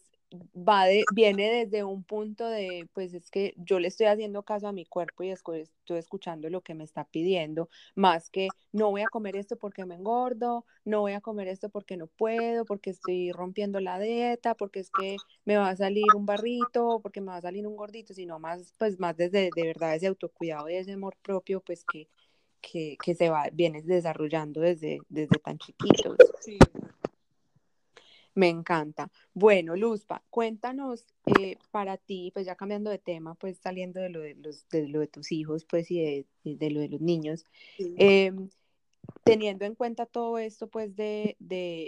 [0.56, 4.68] va de, viene desde un punto de, pues es que yo le estoy haciendo caso
[4.68, 9.02] a mi cuerpo y estoy escuchando lo que me está pidiendo, más que no voy
[9.02, 12.90] a comer esto porque me engordo, no voy a comer esto porque no puedo, porque
[12.90, 17.28] estoy rompiendo la dieta, porque es que me va a salir un barrito, porque me
[17.28, 20.76] va a salir un gordito, sino más, pues más desde de verdad ese autocuidado y
[20.76, 22.08] ese amor propio, pues que,
[22.62, 26.18] que, que se va, vienes desarrollando desde, desde tan chiquitos.
[26.42, 26.58] Sí.
[28.36, 29.10] Me encanta.
[29.34, 31.06] Bueno, Luzpa, cuéntanos
[31.40, 34.90] eh, para ti, pues ya cambiando de tema, pues saliendo de lo de, los, de,
[34.90, 37.46] lo de tus hijos, pues y de, lo de los niños,
[37.78, 38.50] em,
[39.24, 41.38] teniendo en cuenta todo esto, pues de,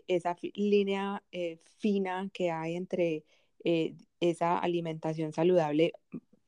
[0.07, 3.25] esa línea eh, fina que hay entre
[3.65, 5.91] eh, esa alimentación saludable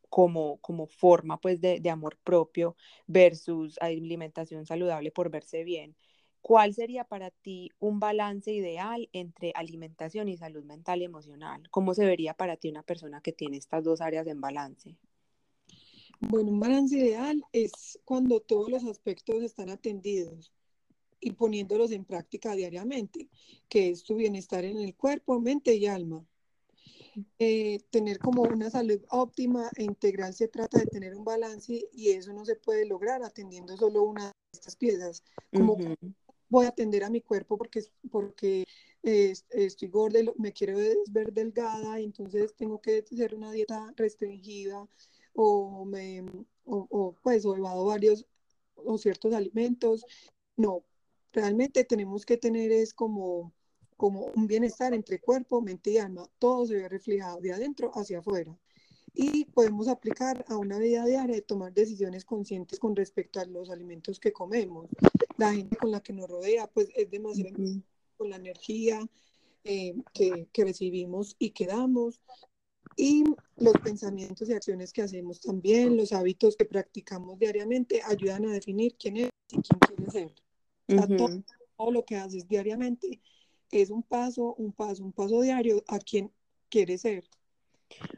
[0.10, 5.94] como, como forma pues de, de amor propio versus alimentación saludable por verse bien.
[6.42, 11.64] ¿Cuál sería para ti un balance ideal entre alimentación y salud mental y emocional?
[11.70, 14.96] ¿Cómo se vería para ti una persona que tiene estas dos áreas en balance?
[16.22, 20.52] Bueno, un balance ideal es cuando todos los aspectos están atendidos
[21.22, 23.30] y poniéndolos en práctica diariamente,
[23.68, 26.26] que es tu bienestar en el cuerpo, mente y alma.
[27.38, 32.10] Eh, tener como una salud óptima e integral se trata de tener un balance y
[32.10, 35.24] eso no se puede lograr atendiendo solo una de estas piezas,
[35.54, 35.78] como
[36.50, 38.66] voy a atender a mi cuerpo porque, porque
[39.04, 40.78] eh, estoy gorda, me quiero
[41.12, 44.88] ver delgada, y entonces tengo que hacer una dieta restringida
[45.34, 46.24] o, me,
[46.66, 48.26] o, pues, o evado varios
[48.76, 50.06] o ciertos alimentos.
[50.58, 50.84] No,
[51.32, 53.54] realmente tenemos que tener es como,
[53.98, 56.30] como un bienestar entre cuerpo, mente y alma.
[56.40, 58.58] Todo se ve reflejado de adentro hacia afuera
[59.14, 63.70] y podemos aplicar a una vida diaria de tomar decisiones conscientes con respecto a los
[63.70, 64.88] alimentos que comemos.
[65.40, 67.58] La gente con la que nos rodea, pues es demasiado
[68.18, 69.00] con la energía
[69.64, 72.22] eh, que, que, recibimos y que damos.
[72.96, 73.24] Y
[73.56, 78.96] los pensamientos y acciones que hacemos también, los hábitos que practicamos diariamente, ayudan a definir
[78.98, 80.36] quién es y quién quiere ser.
[81.18, 81.44] todo,
[81.78, 83.22] todo lo que haces diariamente
[83.72, 86.32] es un paso, un paso, un paso diario a quien
[86.70, 87.24] quiere ser.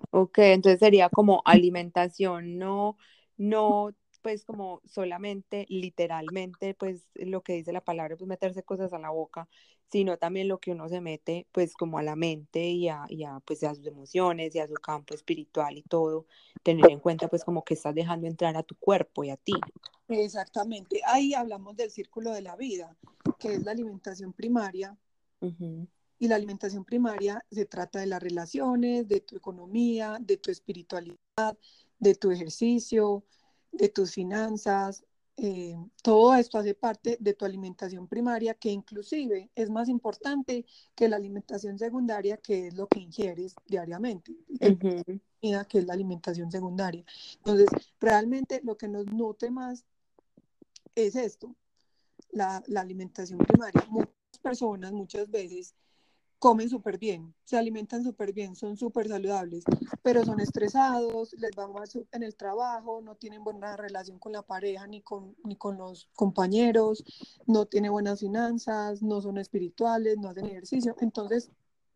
[0.10, 2.98] Ok, entonces sería como alimentación, no,
[3.38, 9.00] no, pues como solamente, literalmente, pues lo que dice la palabra, pues meterse cosas a
[9.00, 9.48] la boca,
[9.90, 13.24] sino también lo que uno se mete, pues como a la mente y a, y
[13.24, 16.26] a, pues a sus emociones y a su campo espiritual y todo,
[16.64, 19.54] tener en cuenta pues como que estás dejando entrar a tu cuerpo y a ti.
[20.08, 22.96] Exactamente, ahí hablamos del círculo de la vida,
[23.40, 24.98] que es la alimentación primaria.
[26.20, 31.58] Y la alimentación primaria se trata de las relaciones, de tu economía, de tu espiritualidad,
[31.98, 33.24] de tu ejercicio,
[33.72, 35.04] de tus finanzas.
[35.38, 41.10] Eh, todo esto hace parte de tu alimentación primaria, que inclusive es más importante que
[41.10, 45.22] la alimentación secundaria, que es lo que ingieres diariamente, que
[45.80, 47.04] es la alimentación secundaria.
[47.38, 49.86] Entonces, realmente lo que nos nutre más
[50.94, 51.56] es esto,
[52.32, 53.84] la, la alimentación primaria.
[53.90, 55.74] Muchas personas, muchas veces,
[56.42, 59.64] comen súper bien, se alimentan súper bien, son súper saludables,
[60.02, 64.42] pero son estresados, les va mal en el trabajo, no tienen buena relación con la
[64.42, 67.04] pareja ni con, ni con los compañeros,
[67.46, 70.96] no tienen buenas finanzas, no son espirituales, no hacen ejercicio.
[71.00, 71.52] Entonces,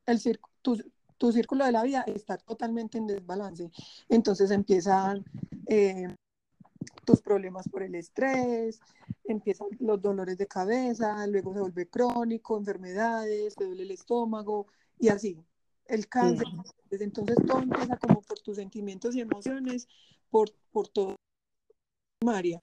[0.05, 0.21] el
[0.61, 0.77] tu,
[1.17, 3.71] tu círculo de la vida está totalmente en desbalance.
[4.09, 5.25] Entonces empiezan
[5.65, 6.15] eh,
[7.05, 8.79] tus problemas por el estrés,
[9.23, 14.67] empiezan los dolores de cabeza, luego se vuelve crónico, enfermedades, te duele el estómago
[14.99, 15.37] y así.
[15.87, 16.47] El cáncer.
[16.89, 19.87] Desde entonces todo empieza como por tus sentimientos y emociones,
[20.29, 21.15] por, por todo.
[22.23, 22.61] María.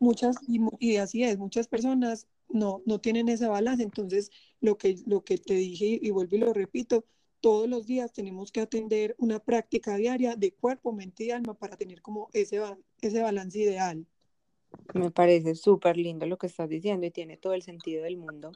[0.00, 0.36] Muchas,
[0.80, 3.82] y, así es, muchas personas no, no tienen ese balance.
[3.82, 7.04] Entonces, lo que, lo que te dije y vuelvo y lo repito,
[7.44, 11.76] todos los días tenemos que atender una práctica diaria de cuerpo, mente y alma para
[11.76, 12.58] tener como ese,
[13.02, 14.06] ese balance ideal.
[14.94, 18.50] Me parece súper lindo lo que estás diciendo y tiene todo el sentido del mundo,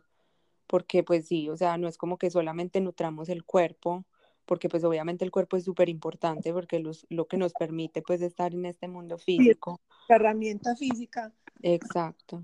[0.67, 4.07] porque pues sí, o sea, no es como que solamente nutramos el cuerpo,
[4.47, 8.23] porque pues obviamente el cuerpo es súper importante porque los, lo que nos permite pues
[8.23, 9.83] estar en este mundo físico.
[10.09, 11.31] La herramienta física.
[11.61, 12.43] Exacto.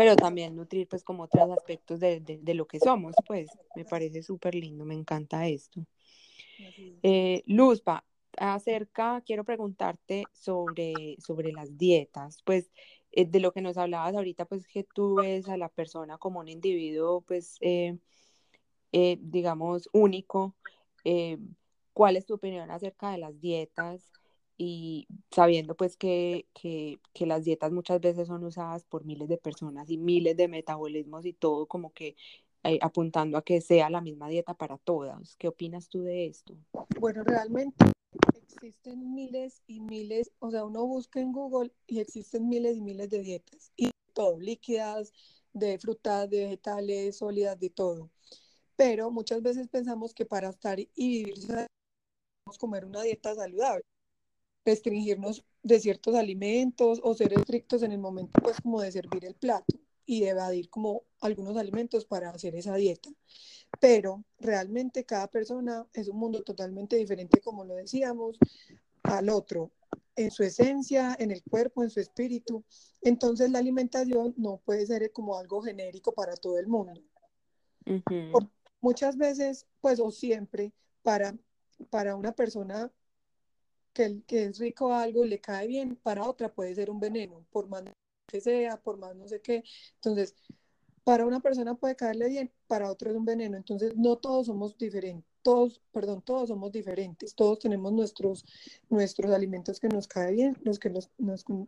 [0.00, 4.22] Pero también nutrir pues como otros aspectos de, de, lo que somos, pues me parece
[4.22, 5.84] súper lindo, me encanta esto.
[7.02, 8.06] Eh, Luzpa,
[8.38, 12.72] acerca, quiero preguntarte sobre, sobre las dietas, pues
[13.12, 16.40] eh, de lo que nos hablabas ahorita, pues que tú ves a la persona como
[16.40, 17.98] un individuo, pues, eh,
[18.92, 20.56] eh, digamos, único.
[21.92, 24.10] ¿Cuál es tu opinión acerca de las dietas?
[24.62, 29.38] Y sabiendo pues que, que, que, las dietas muchas veces son usadas por miles de
[29.38, 32.14] personas y miles de metabolismos y todo como que
[32.64, 35.34] eh, apuntando a que sea la misma dieta para todas.
[35.36, 36.58] ¿Qué opinas tú de esto?
[36.98, 37.86] Bueno, realmente
[38.34, 43.08] existen miles y miles, o sea, uno busca en Google y existen miles y miles
[43.08, 45.14] de dietas, y todo, líquidas,
[45.54, 48.10] de frutas, de vegetales, sólidas, de todo.
[48.76, 51.38] Pero muchas veces pensamos que para estar y vivir
[52.58, 53.84] comer una dieta saludable,
[54.64, 59.34] restringirnos de ciertos alimentos o ser estrictos en el momento, pues, como de servir el
[59.34, 63.10] plato y evadir como algunos alimentos para hacer esa dieta.
[63.80, 68.38] Pero realmente cada persona es un mundo totalmente diferente, como lo decíamos,
[69.04, 69.70] al otro,
[70.16, 72.64] en su esencia, en el cuerpo, en su espíritu.
[73.00, 77.00] Entonces la alimentación no puede ser como algo genérico para todo el mundo.
[78.80, 81.36] Muchas veces, pues, o siempre, para,
[81.90, 82.92] para una persona
[83.92, 87.44] que, que es rico algo y le cae bien, para otra puede ser un veneno,
[87.50, 87.82] por más
[88.26, 89.64] que sea, por más no sé qué.
[89.96, 90.34] Entonces,
[91.04, 93.56] para una persona puede caerle bien, para otro es un veneno.
[93.56, 98.44] Entonces, no todos somos diferentes, todos, perdón, todos somos diferentes, todos tenemos nuestros,
[98.88, 101.10] nuestros alimentos que nos caen bien, los que nos,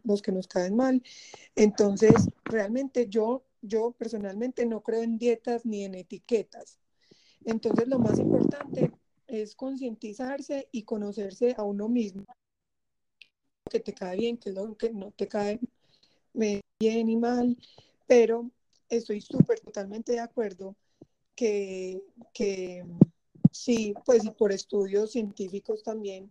[0.04, 1.02] los que nos caen mal.
[1.56, 6.78] Entonces, realmente yo, yo personalmente no creo en dietas ni en etiquetas.
[7.44, 8.92] Entonces, lo más importante
[9.40, 12.24] es concientizarse y conocerse a uno mismo,
[13.70, 15.58] que te cae bien, que es lo que no te cae
[16.34, 17.56] bien y mal,
[18.06, 18.50] pero
[18.88, 20.76] estoy súper totalmente de acuerdo
[21.34, 22.02] que,
[22.34, 22.84] que
[23.50, 26.28] sí, pues y por estudios científicos también,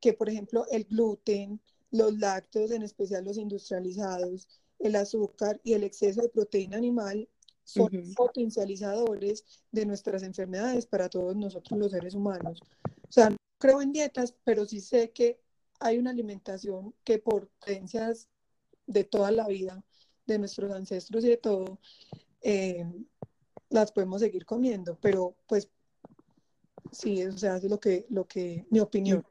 [0.00, 5.84] que por ejemplo el gluten, los lácteos, en especial los industrializados, el azúcar y el
[5.84, 7.28] exceso de proteína animal
[7.64, 12.60] son potencializadores de nuestras enfermedades para todos nosotros los seres humanos.
[12.84, 15.40] O sea, no creo en dietas, pero sí sé que
[15.80, 18.28] hay una alimentación que por creencias
[18.86, 19.84] de toda la vida,
[20.26, 21.78] de nuestros ancestros y de todo,
[22.40, 22.84] eh,
[23.70, 25.68] las podemos seguir comiendo, pero pues
[26.92, 29.24] sí, o sea, es lo que, lo que, mi opinión.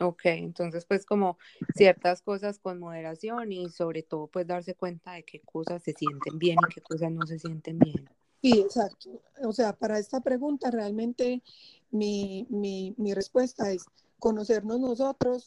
[0.00, 1.38] Ok, entonces pues como
[1.74, 6.38] ciertas cosas con moderación y sobre todo pues darse cuenta de qué cosas se sienten
[6.38, 8.08] bien y qué cosas no se sienten bien.
[8.40, 9.20] Sí, exacto.
[9.42, 11.42] O sea, para esta pregunta realmente
[11.90, 13.84] mi, mi, mi respuesta es
[14.18, 15.44] conocernos nosotros,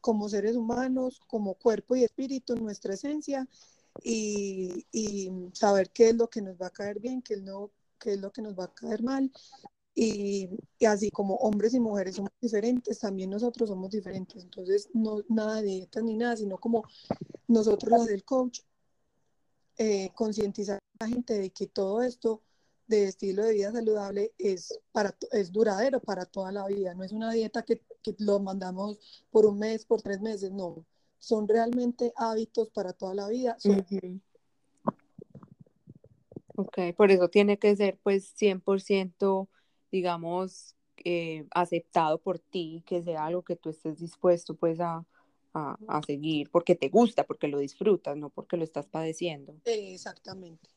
[0.00, 3.48] como seres humanos, como cuerpo y espíritu, nuestra esencia,
[4.02, 4.84] y,
[5.52, 8.20] saber qué es lo que nos va a caer bien, qué es lo, qué es
[8.20, 9.30] lo que nos va a caer mal.
[9.94, 10.50] Y,
[10.86, 14.42] así como hombres y mujeres somos diferentes, también nosotros somos diferentes.
[14.42, 16.84] Entonces, no nada de dieta ni nada, sino como
[17.46, 18.60] nosotros, los del coach,
[19.78, 22.42] eh, concientizar a la gente de que todo esto
[22.86, 27.12] de estilo de vida saludable es, para, es duradero para toda la vida, no es
[27.12, 28.98] una dieta que, que lo mandamos
[29.30, 30.84] por un mes, por tres meses, no,
[31.24, 33.56] son realmente hábitos para toda la vida.
[36.56, 39.48] Ok, por eso tiene que ser pues 100%,
[39.94, 40.74] digamos,
[41.04, 45.04] eh, aceptado por ti, que sea algo que tú estés dispuesto pues a,
[45.52, 49.54] a, a, seguir, porque te gusta, porque lo disfrutas, no porque lo estás padeciendo.
[49.64, 50.68] Exactamente.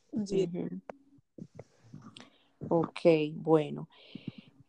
[2.69, 2.99] Ok,
[3.33, 3.89] bueno.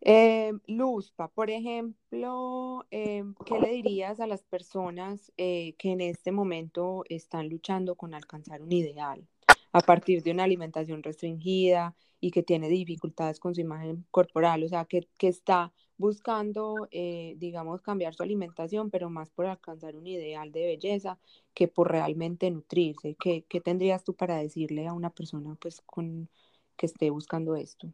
[0.00, 6.32] Eh, Luzpa, por ejemplo, eh, ¿qué le dirías a las personas eh, que en este
[6.32, 9.28] momento están luchando con alcanzar un ideal
[9.72, 14.64] a partir de una alimentación restringida y que tiene dificultades con su imagen corporal?
[14.64, 19.96] O sea, que, que está buscando, eh, digamos, cambiar su alimentación, pero más por alcanzar
[19.96, 21.18] un ideal de belleza
[21.54, 23.16] que por realmente nutrirse.
[23.16, 26.28] ¿Qué, qué tendrías tú para decirle a una persona pues, con,
[26.76, 27.92] que esté buscando esto?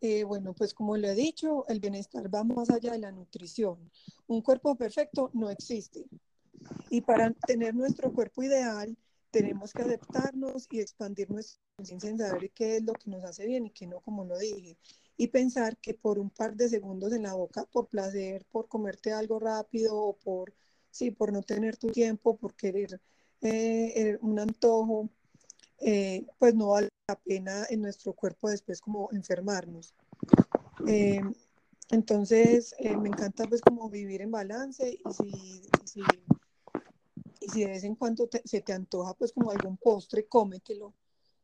[0.00, 3.78] Eh, bueno, pues como lo he dicho, el bienestar va más allá de la nutrición.
[4.26, 6.06] Un cuerpo perfecto no existe.
[6.88, 8.96] Y para tener nuestro cuerpo ideal,
[9.30, 13.46] tenemos que aceptarnos y expandir nuestra conciencia en saber qué es lo que nos hace
[13.46, 14.76] bien y qué no, como lo dije.
[15.16, 19.12] Y pensar que por un par de segundos en la boca, por placer, por comerte
[19.12, 20.54] algo rápido o por,
[20.90, 23.00] sí, por no tener tu tiempo, por querer
[23.42, 25.08] eh, eh, un antojo,
[25.78, 29.94] eh, pues no vale la pena en nuestro cuerpo después como enfermarnos.
[31.90, 35.12] Entonces, me encanta pues como vivir en balance y
[35.84, 36.02] si,
[37.50, 40.94] si de vez en cuando se te antoja pues como algún postre, cómetelo,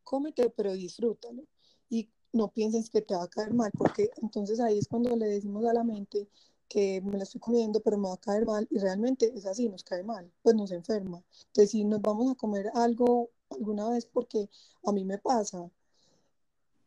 [0.05, 1.43] cómetelo, pero disfrútalo.
[1.89, 5.27] Y no pienses que te va a caer mal, porque entonces ahí es cuando le
[5.27, 6.29] decimos a la mente
[6.69, 9.69] que me la estoy comiendo, pero me va a caer mal, y realmente es así,
[9.69, 11.23] nos cae mal, pues nos enferma.
[11.49, 14.49] Entonces, si nos vamos a comer algo alguna vez porque
[14.85, 15.71] a mí me pasa.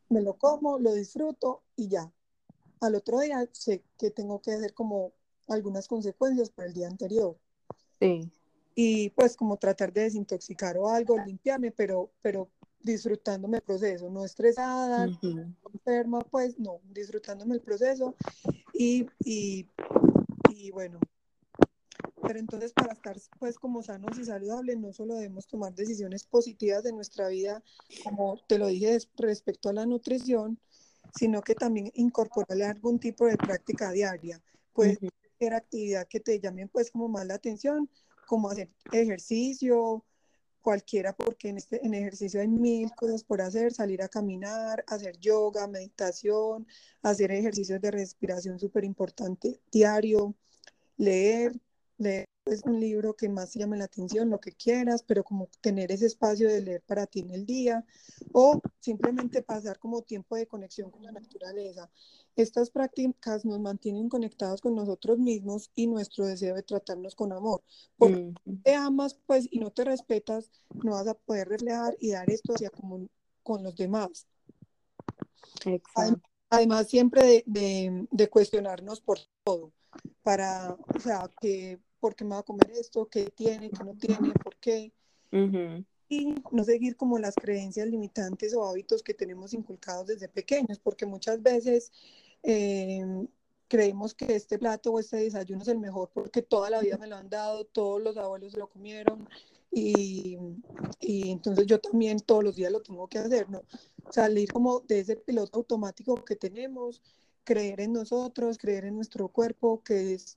[0.08, 2.12] Me lo como, lo disfruto y ya.
[2.80, 5.12] Al otro día sé que tengo que hacer como
[5.48, 7.36] algunas consecuencias para el día anterior.
[7.98, 8.30] Sí.
[8.82, 12.48] Y pues como tratar de desintoxicar o algo, limpiarme, pero, pero
[12.80, 15.06] disfrutándome el proceso, no estresada,
[15.74, 18.14] enferma, pues no, disfrutándome el proceso
[18.72, 19.68] y, y,
[20.48, 20.98] y bueno,
[22.22, 26.82] pero entonces para estar pues como sanos y saludables no solo debemos tomar decisiones positivas
[26.82, 27.62] de nuestra vida,
[28.02, 30.58] como te lo dije respecto a la nutrición,
[31.14, 34.40] sino que también incorporarle algún tipo de práctica diaria.
[34.72, 34.96] Puede
[35.38, 37.90] ser actividad que te llamen pues como más la atención,
[38.30, 40.04] como hacer ejercicio,
[40.60, 45.18] cualquiera, porque en, este, en ejercicio hay mil cosas por hacer, salir a caminar, hacer
[45.18, 46.64] yoga, meditación,
[47.02, 50.36] hacer ejercicios de respiración súper importante diario,
[50.96, 51.60] leer,
[52.00, 55.92] leer es un libro que más llame la atención, lo que quieras, pero como tener
[55.92, 57.84] ese espacio de leer para ti en el día
[58.32, 61.90] o simplemente pasar como tiempo de conexión con la naturaleza.
[62.36, 67.62] Estas prácticas nos mantienen conectados con nosotros mismos y nuestro deseo de tratarnos con amor.
[67.98, 68.32] Porque
[68.62, 70.50] te amas, pues, y no te respetas,
[70.82, 73.08] no vas a poder reflejar y dar esto hacia como
[73.42, 74.26] con los demás.
[76.48, 79.72] Además, siempre de, de, de cuestionarnos por todo,
[80.22, 83.94] para, o sea, que por qué me va a comer esto, qué tiene, qué no
[83.94, 84.92] tiene, por qué.
[86.08, 91.06] Y no seguir como las creencias limitantes o hábitos que tenemos inculcados desde pequeños, porque
[91.06, 91.92] muchas veces
[92.42, 93.04] eh,
[93.70, 97.06] creemos que este plato o este desayuno es el mejor porque toda la vida me
[97.06, 99.28] lo han dado, todos los abuelos lo comieron
[99.70, 100.36] y,
[101.00, 103.62] y entonces yo también todos los días lo tengo que hacer, ¿no?
[104.10, 107.00] Salir como de ese piloto automático que tenemos,
[107.44, 110.36] creer en nosotros, creer en nuestro cuerpo, que es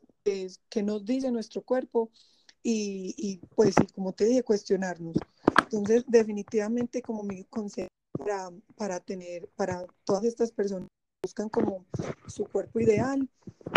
[0.70, 2.10] que nos dice nuestro cuerpo
[2.62, 5.18] y, y pues, como te dije, cuestionarnos.
[5.64, 11.86] Entonces, definitivamente como mi consejo para, para tener, para todas estas personas que buscan como
[12.28, 13.28] su cuerpo ideal,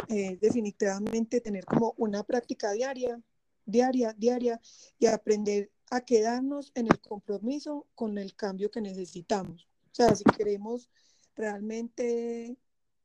[0.09, 3.21] es definitivamente tener como una práctica diaria,
[3.65, 4.61] diaria, diaria
[4.99, 9.69] y aprender a quedarnos en el compromiso con el cambio que necesitamos.
[9.93, 10.91] O sea, si queremos
[11.35, 12.57] realmente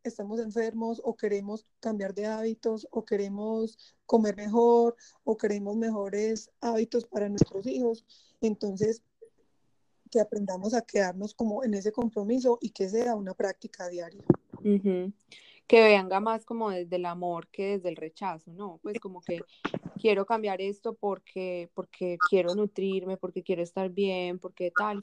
[0.03, 7.05] estamos enfermos o queremos cambiar de hábitos o queremos comer mejor o queremos mejores hábitos
[7.05, 8.05] para nuestros hijos.
[8.41, 9.03] Entonces,
[10.11, 14.23] que aprendamos a quedarnos como en ese compromiso y que sea una práctica diaria.
[15.67, 18.79] Que venga más como desde el amor que desde el rechazo, ¿no?
[18.83, 19.39] Pues como que
[19.99, 24.99] quiero cambiar esto porque, porque quiero nutrirme, porque quiero estar bien, porque tal.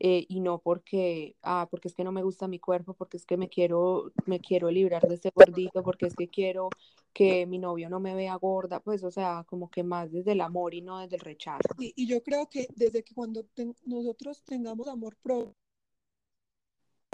[0.00, 3.26] Eh, y no porque, ah, porque es que no me gusta mi cuerpo, porque es
[3.26, 6.68] que me quiero, me quiero librar de este gordito, porque es que quiero
[7.12, 10.40] que mi novio no me vea gorda, pues o sea, como que más desde el
[10.40, 11.62] amor y no desde el rechazo.
[11.78, 13.46] y yo creo que desde que cuando
[13.86, 15.54] nosotros tengamos amor propio,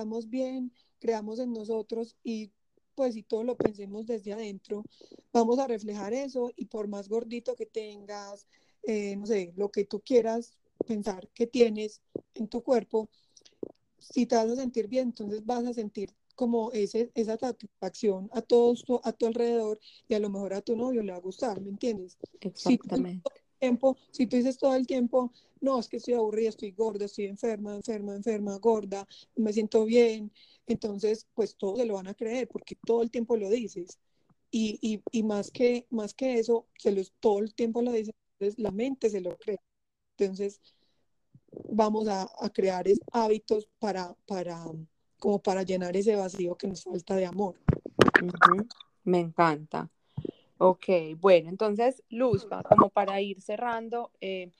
[0.01, 2.51] estamos bien, creamos en nosotros y
[2.95, 4.85] pues si todo lo pensemos desde adentro,
[5.33, 8.47] vamos a reflejar eso y por más gordito que tengas,
[8.83, 10.57] eh, no sé, lo que tú quieras,
[10.87, 12.01] pensar que tienes
[12.35, 13.09] en tu cuerpo,
[13.99, 18.41] si te vas a sentir bien, entonces vas a sentir como ese, esa satisfacción a
[18.41, 19.78] todos a tu alrededor
[20.09, 22.16] y a lo mejor a tu novio le va a gustar, ¿me entiendes?
[22.41, 23.22] Exactamente.
[23.28, 26.70] Si tú, tiempo, si tú dices todo el tiempo, no, es que estoy aburrida, estoy
[26.70, 29.07] gorda, estoy enferma, enferma, enferma, gorda,
[29.37, 30.33] me siento bien,
[30.66, 33.99] entonces pues todos se lo van a creer porque todo el tiempo lo dices.
[34.51, 38.14] Y, y, y más, que, más que eso, se los, todo el tiempo lo dices,
[38.39, 39.61] entonces la mente se lo cree.
[40.25, 40.61] Entonces,
[41.71, 44.64] vamos a, crear hábitos para, para,
[45.18, 47.55] como para llenar ese vacío que nos falta de amor.
[49.05, 49.89] Me encanta.
[50.59, 50.87] Ok,
[51.18, 54.51] bueno, entonces, Luz, como para ir cerrando, eh,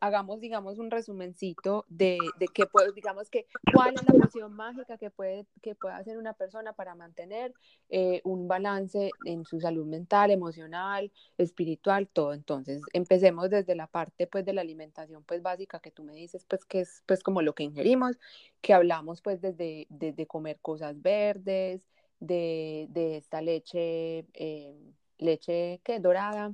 [0.00, 4.96] hagamos, digamos, un resumencito de, de qué puede, digamos que, cuál es la poción mágica
[4.96, 7.52] que puede, que puede hacer una persona para mantener
[7.88, 12.32] eh, un balance en su salud mental, emocional, espiritual, todo.
[12.32, 16.44] Entonces, empecemos desde la parte, pues, de la alimentación, pues, básica que tú me dices,
[16.46, 18.18] pues, que es, pues, como lo que ingerimos,
[18.60, 21.82] que hablamos, pues, desde, desde comer cosas verdes,
[22.20, 24.74] de, de esta leche, eh,
[25.18, 26.00] leche, ¿qué?
[26.00, 26.52] Dorada.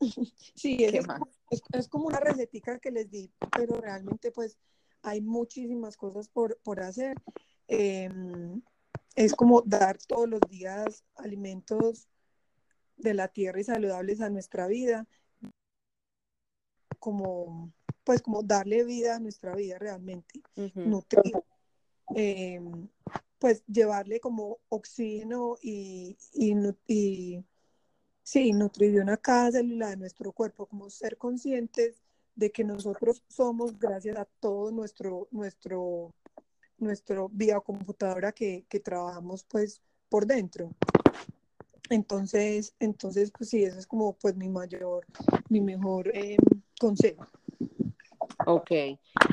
[0.54, 1.06] Sí, es,
[1.72, 4.58] es, como una recetica que les di, pero realmente pues
[5.02, 7.16] hay muchísimas cosas por, por hacer.
[7.68, 8.62] Em,
[9.16, 12.08] es como dar todos los días alimentos
[12.96, 15.06] de la tierra y saludables a nuestra vida,
[16.98, 17.72] como
[18.04, 20.42] pues como darle vida a nuestra vida realmente,
[20.74, 21.34] nutrir,
[22.14, 22.88] em,
[23.38, 26.54] pues llevarle como oxígeno y, y,
[26.86, 27.44] y
[28.24, 32.02] Sí, nutrición a cada célula de nuestro cuerpo, como ser conscientes
[32.34, 36.10] de que nosotros somos gracias a todo nuestro, nuestro,
[36.78, 40.70] nuestro biocomputadora que, que trabajamos pues por dentro.
[41.90, 45.04] Entonces, entonces, pues sí, ese es como pues mi mayor,
[45.50, 46.38] mi mejor em,
[46.80, 47.26] consejo.
[48.46, 48.70] Ok,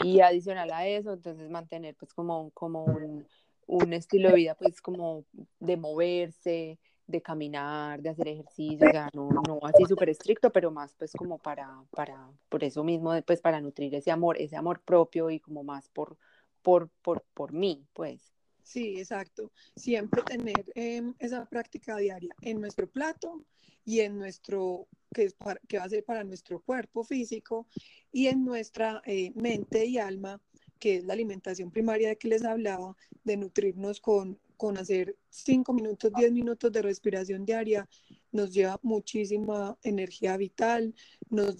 [0.03, 3.25] y adicional a eso, entonces mantener pues como, como un,
[3.67, 5.23] un estilo de vida pues como
[5.61, 6.77] de moverse,
[7.11, 11.11] de caminar, de hacer ejercicio, o sea, no, no así súper estricto, pero más pues
[11.13, 15.39] como para, para, por eso mismo, pues para nutrir ese amor, ese amor propio y
[15.39, 16.17] como más por,
[16.61, 18.33] por, por, por mí, pues.
[18.63, 19.51] Sí, exacto.
[19.75, 23.43] Siempre tener em, esa práctica diaria en nuestro plato
[23.83, 25.35] y en nuestro, que, es
[25.67, 27.67] que va a ser para nuestro cuerpo físico
[28.11, 30.39] y en nuestra eh, mente y alma,
[30.79, 35.73] que es la alimentación primaria de que les hablaba, de nutrirnos con, con hacer 5
[35.73, 37.89] minutos, 10 minutos de respiración diaria,
[38.31, 40.93] nos lleva muchísima energía vital,
[41.31, 41.57] nos,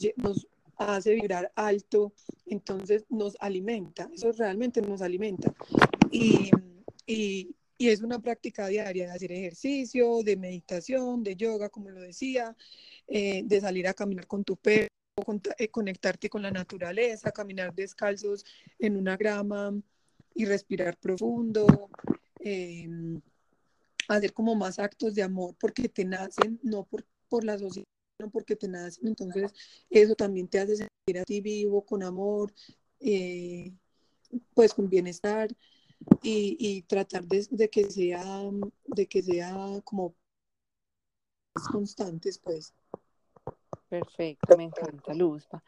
[0.76, 2.14] hace vibrar alto,
[2.46, 5.52] entonces nos alimenta, eso realmente nos alimenta.
[6.12, 6.52] Y
[7.08, 12.56] y, es una práctica diaria de hacer ejercicio, de meditación, de yoga, como lo decía,
[13.08, 14.90] eh, de salir a caminar con tu perro,
[15.58, 18.46] eh, conectarte con la naturaleza, caminar descalzos
[18.78, 19.74] en una grama
[20.36, 21.90] y respirar profundo,
[22.42, 23.22] em,
[24.08, 27.88] hacer como más actos de amor porque te nacen, no por, por la sociedad,
[28.20, 29.08] no porque te nacen.
[29.08, 29.54] Entonces,
[29.90, 32.54] eso también te hace sentir a ti vivo, con amor,
[33.00, 33.72] eh,
[34.54, 35.50] pues con bienestar
[36.24, 38.44] y, tratar de, que sea,
[38.86, 40.16] de que sea como
[41.72, 42.74] constantes, pues.
[43.90, 45.64] Perfecto, me encanta, Luzpa.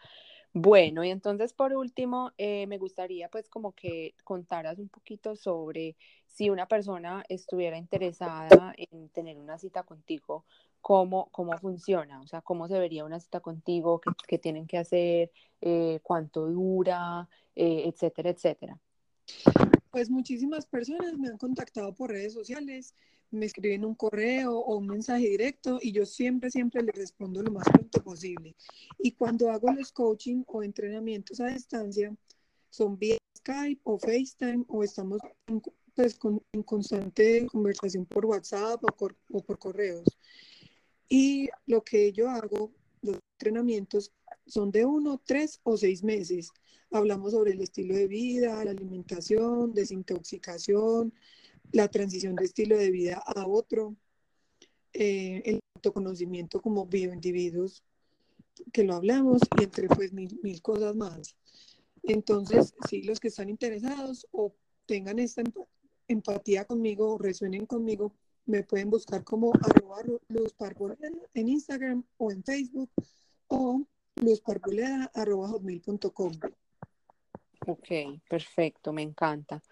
[0.54, 5.96] Bueno, y entonces por último, eh, me gustaría pues como que contaras un poquito sobre
[6.28, 10.46] si una persona estuviera interesada en tener una cita contigo,
[10.80, 15.32] cómo, cómo funciona, o sea, cómo se vería una cita contigo, qué, tienen que hacer,
[15.62, 18.80] eh, cuánto dura, eh, etcétera, etcétera.
[19.90, 22.94] Pues muchísimas personas me han contactado por redes sociales,
[23.34, 27.52] me escriben un correo o un mensaje directo y yo siempre, siempre les respondo lo
[27.52, 28.56] más pronto posible.
[29.00, 32.16] Y cuando hago los coaching o entrenamientos a distancia,
[32.70, 35.62] son vía Skype o FaceTime o estamos en,
[35.96, 36.18] pues,
[36.54, 40.06] en constante conversación por WhatsApp o, o por correos.
[41.10, 42.72] Y lo que yo hago,
[43.02, 44.12] los entrenamientos
[44.48, 46.52] son de uno, tres o seis meses
[46.94, 51.12] Hablamos sobre el estilo de vida, la alimentación, desintoxicación,
[51.74, 53.96] la transición de estilo de vida a otro,
[54.94, 57.84] eh, el autoconocimiento como bioindividuos,
[58.72, 61.36] que lo hablamos, y entre pues mil, mil cosas más.
[62.04, 64.54] Entonces, si los que están interesados o
[64.86, 65.42] tengan esta
[66.08, 68.14] empatía conmigo o resuenen conmigo,
[68.46, 70.56] me pueden buscar como arroba luz
[71.34, 72.92] en Instagram o en Facebook
[73.48, 73.82] o
[74.16, 76.34] luzparboleda arroba hotmail.com.
[77.66, 77.88] Ok,
[78.30, 79.64] perfecto, me encanta.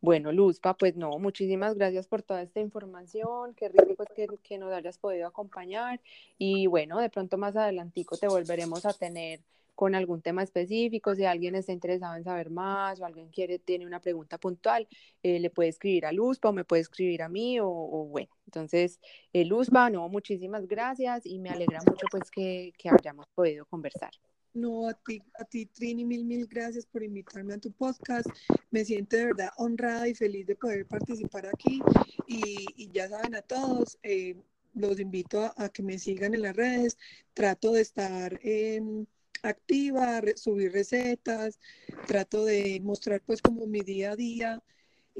[0.00, 4.56] Bueno, Luzpa, pues no, muchísimas gracias por toda esta información, qué rico pues que, que,
[4.56, 6.00] nos hayas podido acompañar
[6.38, 9.40] y bueno, de pronto más adelantico te volveremos a tener
[9.74, 13.86] con algún tema específico, si alguien está interesado en saber más o alguien quiere, tiene
[13.86, 14.88] una pregunta puntual,
[15.22, 17.68] eh, le puede escribir a Luzpa o me puede escribir a mí o,
[18.10, 19.00] bueno, entonces
[19.32, 24.10] eh, Luzpa, no, muchísimas gracias y me alegra mucho pues que, que hayamos podido conversar.
[24.58, 28.26] No, a ti, a ti, Trini, mil, mil gracias por invitarme a tu podcast.
[28.72, 31.80] Me siento de verdad honrada y feliz de poder participar aquí.
[32.26, 34.34] Y, ya saben a todos, eh,
[34.74, 36.98] los invito a, que me sigan en las redes.
[37.34, 39.06] Trato de estar em,
[39.44, 41.60] activa, subir recetas,
[42.08, 44.62] trato de mostrar pues como mi día a día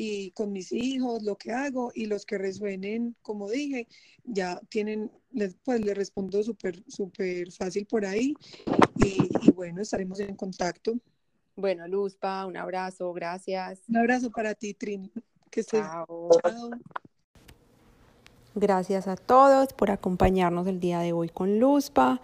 [0.00, 3.88] y con mis hijos, lo que hago y los que resuenen, como dije,
[4.22, 5.10] ya tienen,
[5.64, 8.32] pues les respondo súper, súper fácil por ahí
[8.94, 10.94] y, bueno, estaremos en contacto.
[11.56, 13.80] Bueno, Luzpa, un abrazo, gracias.
[13.88, 15.10] Un abrazo para ti, Trini.
[15.50, 15.80] Que estés.
[15.80, 16.30] Chao.
[18.54, 22.20] Gracias a todos por acompañarnos el día de hoy con Luzpa.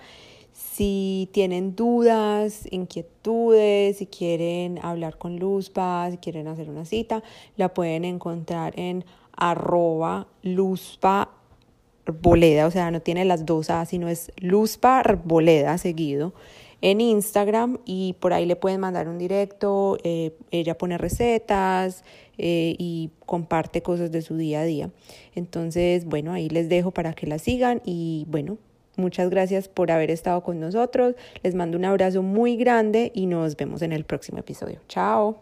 [0.55, 7.23] Si tienen dudas, inquietudes, si quieren hablar con Luzpa, si quieren hacer una cita,
[7.57, 9.05] la pueden encontrar en
[9.37, 11.31] arroba Luzpa
[12.07, 16.35] o sea, no tiene las dos A, sino es Luzpa Arboleda seguido
[16.83, 22.05] en Instagram y por ahí le pueden mandar un directo, eh, ella pone recetas
[22.37, 24.91] eh, y comparte cosas de su día a día.
[25.35, 28.59] Entonces, bueno, ahí les dejo para que la sigan y bueno,
[28.97, 31.15] Muchas gracias por haber estado con nosotros.
[31.43, 34.81] Les mando un abrazo muy grande y nos vemos en el próximo episodio.
[34.89, 35.39] Chao.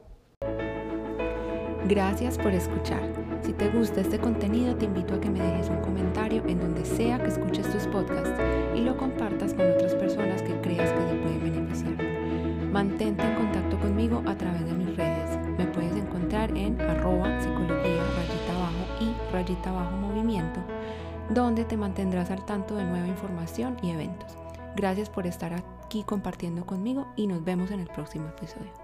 [1.89, 3.03] Gracias por escuchar.
[3.43, 6.85] Si te gusta este contenido, te invito a que me dejes un comentario en donde
[6.85, 8.41] sea que escuches tus podcasts
[8.75, 11.97] y lo compartas con otras personas que creas que te pueden beneficiar.
[12.71, 15.37] Mantente en contacto conmigo a través de mis redes.
[15.59, 20.61] Me puedes encontrar en arroba psicología rayita abajo y rayita abajo movimiento
[21.31, 24.37] donde te mantendrás al tanto de nueva información y eventos.
[24.77, 28.82] Gracias por estar aquí compartiendo conmigo y nos vemos en el próximo episodio.